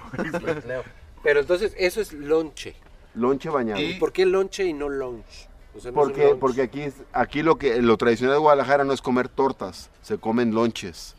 [0.67, 0.85] Leo.
[1.23, 2.77] Pero entonces, eso es lonche.
[3.15, 3.81] Lonche bañado.
[3.81, 5.49] ¿Y por qué lonche y no lunch?
[5.77, 8.85] O sea, no es un Porque, porque aquí, aquí lo que lo tradicional de Guadalajara
[8.85, 11.15] no es comer tortas, se comen lonches.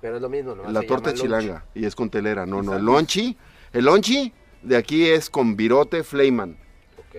[0.00, 0.68] Pero es lo mismo, ¿no?
[0.68, 1.38] La Se torta es lonche.
[1.38, 2.74] chilanga y es con telera, no, no.
[2.74, 3.36] El lonchi,
[3.72, 4.32] el lonchi
[4.62, 6.56] de aquí es con virote fleiman.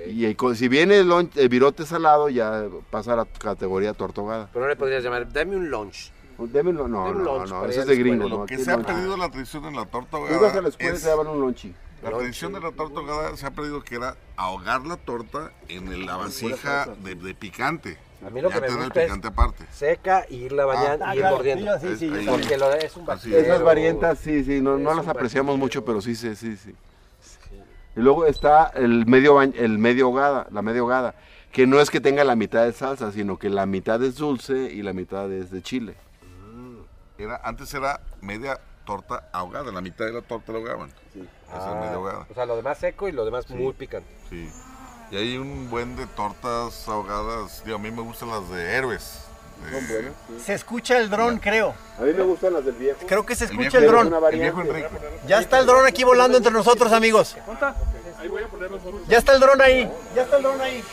[0.08, 4.50] Y el co- si viene el, virote salado, ya pasa a la categoría tortogada.
[4.52, 6.12] Pero no le podrías llamar, dame un lunch.
[6.40, 6.92] Deme un- no, un
[7.24, 8.36] no, lunch no, para ese ir es de gringo, escuela.
[8.36, 8.42] ¿no?
[8.42, 10.52] Lo que se ha perdido la tradición en la torta ahogada.
[10.58, 11.74] a la escuela es- daban un lonchi.
[12.02, 16.06] La tradición de la torta ahogada se ha perdido que era ahogar la torta en
[16.06, 17.98] la vasija de, de picante.
[18.26, 19.66] A mí lo ya que me gusta el es picante aparte.
[19.72, 21.80] seca y irla bañando Ah, y ir claro, mordiendo.
[21.80, 22.58] sí, sí, sí, Porque sí.
[22.60, 23.06] lo es un.
[23.10, 26.74] Esas variantas, sí, sí, no, no las apreciamos mucho, pero sí, sí, sí, sí.
[27.96, 31.16] Y luego está el medio, bañ- el medio hogada, la media hogada,
[31.52, 34.72] que no es que tenga la mitad de salsa, sino que la mitad es dulce
[34.72, 35.96] y la mitad es de chile.
[37.18, 40.90] Era, antes era media torta ahogada, la mitad de la torta la ahogaban.
[40.90, 42.20] Esa es media ahogada.
[42.24, 44.10] Ah, o sea, lo demás seco y lo demás muy picante.
[44.30, 44.50] Sí.
[45.12, 47.62] Y hay un buen de tortas ahogadas.
[47.64, 49.26] Digo, a mí me gustan las de héroes.
[50.44, 51.74] Se escucha el dron, creo.
[51.98, 53.00] A mí me gustan las del viejo.
[53.08, 54.14] Creo que se escucha el dron.
[54.32, 54.90] el viejo Enrique.
[55.28, 57.36] Ya está el dron aquí volando entre nosotros, amigos.
[58.20, 58.82] Ahí voy a poner los.
[59.08, 59.90] Ya está el dron ahí.
[60.16, 60.84] Ya está el dron ahí.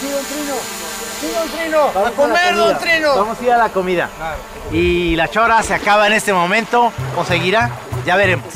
[0.00, 0.54] Sí, don Trino.
[1.20, 2.06] Sí, don Trino.
[2.06, 3.16] A comer, don Trino.
[3.16, 4.08] Vamos a ir a la comida.
[4.72, 7.70] Y la chora se acaba en este momento o seguirá,
[8.06, 8.54] ya veremos.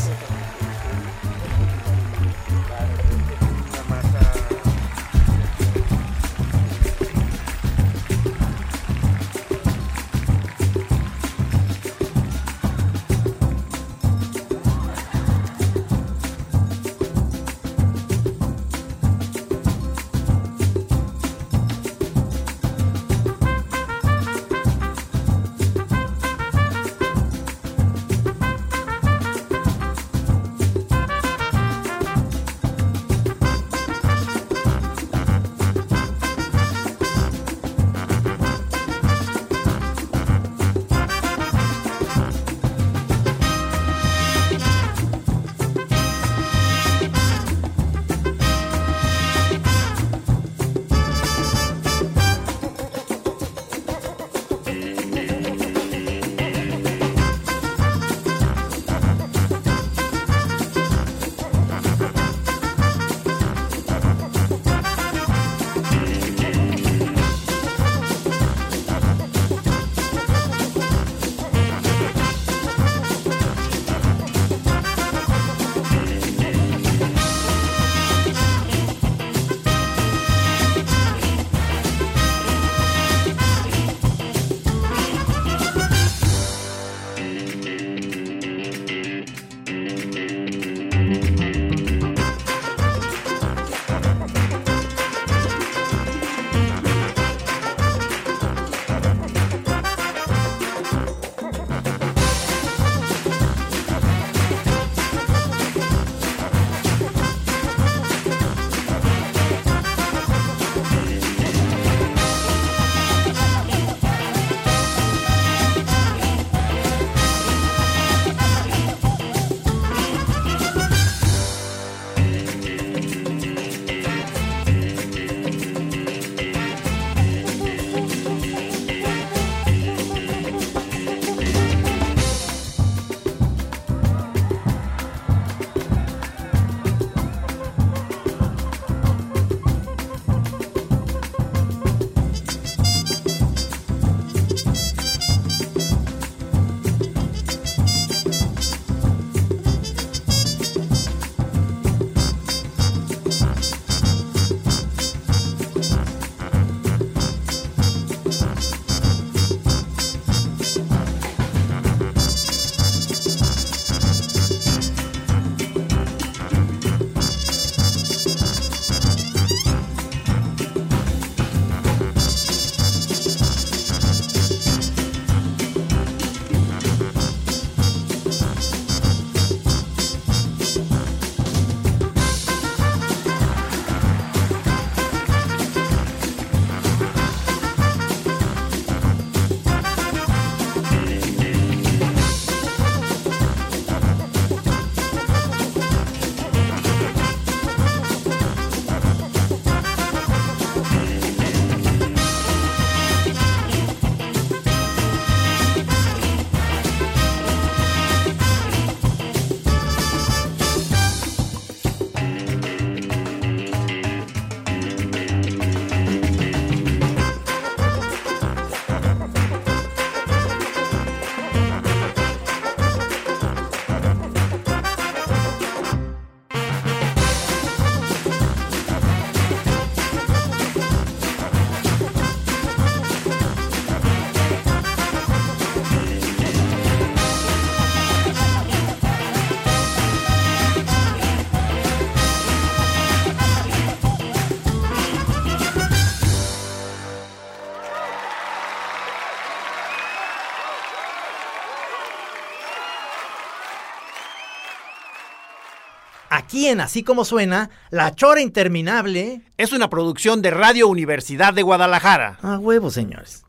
[256.54, 259.40] Aquí en Así Como Suena, La Chora Interminable.
[259.56, 262.38] Es una producción de Radio Universidad de Guadalajara.
[262.42, 263.42] A huevo, señores.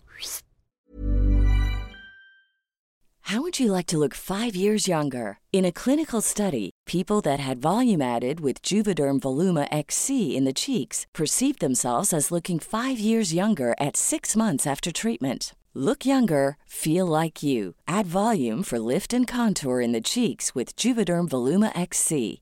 [3.31, 5.37] How would you like to look five years younger?
[5.53, 10.53] In a clinical study, people that had volume added with Juvederm Voluma XC in the
[10.53, 15.53] cheeks perceived themselves as looking five years younger at six months after treatment.
[15.75, 17.75] Look younger, feel like you.
[17.87, 22.41] Add volume for lift and contour in the cheeks with Juvederm Voluma XC.